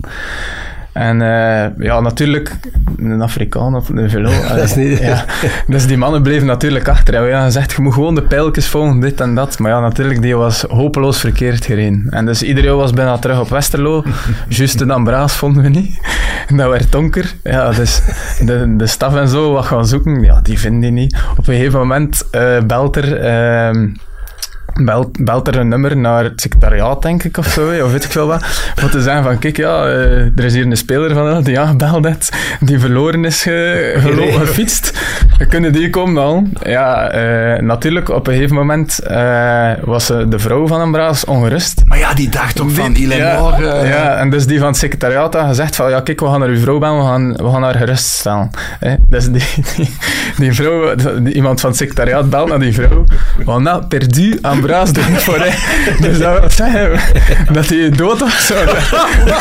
[0.93, 2.57] En eh, ja, natuurlijk,
[2.97, 4.31] een Afrikaan op de velo.
[4.49, 5.25] Dat is niet- Ja,
[5.67, 7.15] dus die mannen bleven natuurlijk achter.
[7.15, 9.59] En we hadden gezegd, je moet gewoon de pijltjes volgen, dit en dat.
[9.59, 12.07] Maar ja, natuurlijk, die was hopeloos verkeerd gereden.
[12.11, 14.05] En dus iedereen was bijna terug op Westerlo.
[14.49, 16.01] Juist een Ambraas vonden we niet.
[16.49, 17.35] En dat werd donker.
[17.43, 18.03] Ja, dus
[18.45, 21.17] de, de staf en zo wat gaan zoeken, ja, die vinden die niet.
[21.31, 23.17] Op een gegeven moment eh, belt er...
[23.21, 23.89] ehm,
[24.73, 28.11] belt, belt er een nummer naar het secretariaat, denk ik, of zo, of weet ik
[28.11, 28.45] veel wat,
[28.83, 32.05] om te zeggen van, kijk, ja, eh, er is hier een speler van die aangebeld
[32.07, 34.99] heeft, die verloren is ge, gelopen, gefietst.
[35.49, 36.53] Kunnen die komen halen?
[36.65, 41.25] Ja, eh, natuurlijk, op een gegeven moment eh, was eh, de vrouw van een braas
[41.25, 41.83] ongerust.
[41.85, 44.77] Maar ja, die dacht toch van, die ja, eh, ja, en dus die van het
[44.77, 47.51] secretariaat had gezegd van, ja, kijk, we gaan naar uw vrouw bellen, we gaan, we
[47.51, 48.51] gaan haar geruststellen.
[48.79, 48.95] Hè?
[49.09, 49.43] Dus die,
[49.77, 49.95] die,
[50.39, 53.05] die vrouw, die- iemand van het secretariaat belt naar die vrouw.
[53.45, 55.55] On a perdu aan braas voor hij.
[56.01, 56.91] Dus dat wil zeggen
[57.53, 58.47] dat hij dood was.
[58.47, 58.55] Zo.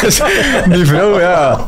[0.02, 0.22] Dus
[0.70, 1.60] die vrouw, ja.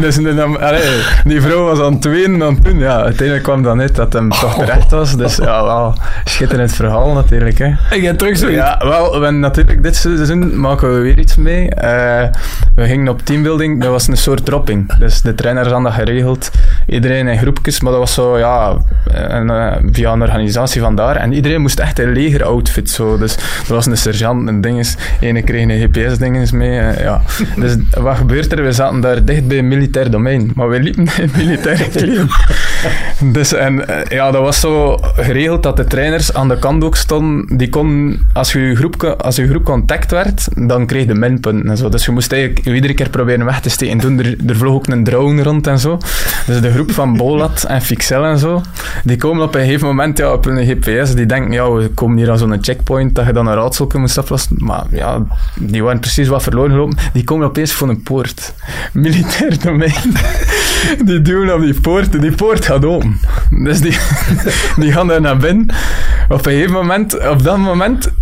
[0.00, 2.78] Dus, dan- allee, die vrouw was aan het wenen dan toen.
[2.78, 5.16] Ja, uiteindelijk kwam dan uit dat hem toch terecht was.
[5.16, 7.58] Dus ja, wel schitterend verhaal natuurlijk.
[7.58, 7.72] Hè.
[7.90, 8.48] En jij terug zo.
[8.48, 11.70] Ja, wel, we natuurlijk dit seizoen maken we weer iets mee.
[11.70, 12.28] Eh,
[12.74, 14.94] we gingen op teambuilding, dat was een soort dropping.
[14.98, 16.50] Dus de trainers hadden dat geregeld.
[16.86, 21.16] Iedereen in groepjes, maar dat was zo, ja, een, eh, via een organisatie vandaar.
[21.16, 22.12] En iedereen moest echt een
[22.90, 23.18] zo.
[23.18, 23.34] Dus
[23.68, 24.96] er was een sergeant en dinges.
[25.20, 26.78] Ene kreeg een GPS-dinges mee.
[26.78, 27.22] eh, ja.
[27.56, 28.62] Dus wat gebeurt er?
[28.62, 30.50] We zaten daar dicht bij een militair domein.
[30.54, 32.28] Maar we liepen in militaire kleren.
[33.32, 36.96] Dus en eh, ja, dat was zo geregeld dat de trainers aan de kant ook
[36.96, 37.56] stonden.
[37.56, 41.76] Die kon, als je groep, als je groep contact werd, dan kreeg je minpunten en
[41.76, 41.88] zo.
[41.88, 43.98] Dus je moest eigenlijk iedere keer proberen weg te steken.
[43.98, 45.98] Toen er, er vloog ook een drone rond en zo.
[46.46, 48.60] Dus de groep van Bolat en Fixel en zo,
[49.04, 51.14] die komen op een gegeven moment ja, op hun GPS.
[51.14, 54.18] Die denken, ja, we komen hier aan zo'n checkpoint dat je dan een raadselke moest
[54.18, 54.56] aflossen.
[54.58, 55.26] Maar ja,
[55.58, 56.96] die waren precies wat verloren gelopen.
[57.12, 58.54] Die komen opeens voor een poort.
[58.92, 59.92] Militair domein.
[61.04, 63.20] Die duwen op die poort en die poort gaat open.
[63.50, 63.98] Dus die,
[64.80, 65.66] die gaan daar naar binnen.
[66.28, 68.12] Op een gegeven moment, op dat moment,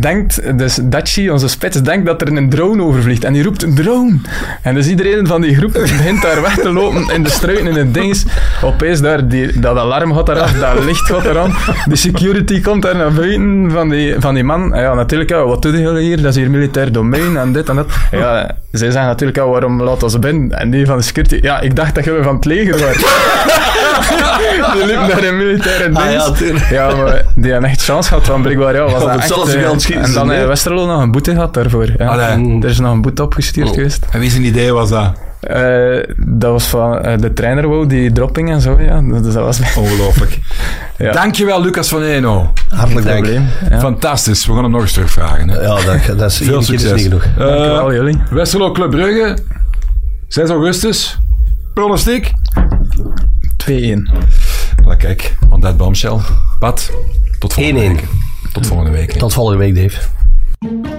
[0.00, 3.24] denkt, dus Dachi, onze spits, denkt dat er een drone overvliegt.
[3.24, 4.16] En die roept een drone.
[4.62, 7.74] En dus iedereen van die groep begint daar weg te lopen in de struiken en
[7.74, 8.22] het ding
[8.62, 11.54] opeens daar, die, dat alarm gaat eraf, dat licht gaat eraan.
[11.84, 14.74] De security komt daar naar buiten van die, van die man.
[14.74, 16.16] En ja, natuurlijk, ja, wat doen jullie hier?
[16.16, 17.86] Dat is hier militair domein en dit en dat.
[18.10, 20.58] Ja, zij zeggen natuurlijk, ja, waarom laat ons binnen?
[20.58, 23.00] En die van de security, ja, ik dacht dat jullie van het leger waren.
[24.74, 26.00] die liep naar een militaire dienst.
[26.02, 26.70] Ah, ja, tuurlijk.
[26.70, 29.54] Ja, maar die hebben echt chance gehad van blijkbaar, ja, was Ja, dat echt...
[29.54, 31.86] eh, schieten en dan heeft Westerlo nog een boete gehad daarvoor.
[31.98, 32.06] Ja.
[32.06, 32.58] Allee.
[32.62, 34.06] Er is nog een boete opgestuurd geweest.
[34.10, 35.12] En wie zijn idee was dat?
[35.40, 39.00] Eh, dat was van eh, de trainer wou, die dropping en zo, ja.
[39.00, 40.38] Dus dat was Ongelooflijk.
[40.96, 41.12] Ja.
[41.12, 42.52] Dankjewel, Lucas van Eno.
[42.68, 43.26] Hartelijk dank.
[43.70, 43.80] Ja.
[43.80, 44.46] Fantastisch.
[44.46, 45.48] We gaan hem nog eens terugvragen.
[45.48, 45.60] Hè.
[45.60, 46.92] Ja, dat, dat is, Veel keer is succes.
[46.92, 47.24] niet genoeg.
[47.36, 48.18] Dankjewel, jullie.
[48.30, 49.36] Westerlo Club Brugge.
[50.28, 51.18] 6 augustus.
[51.74, 52.32] Pronostiek?
[53.68, 54.10] 2-1.
[54.98, 56.18] Kijk, on that bombshell.
[56.58, 56.90] Pat,
[57.38, 58.04] tot volgende week.
[58.52, 59.12] Tot volgende week.
[59.12, 60.97] Tot volgende week, Dave.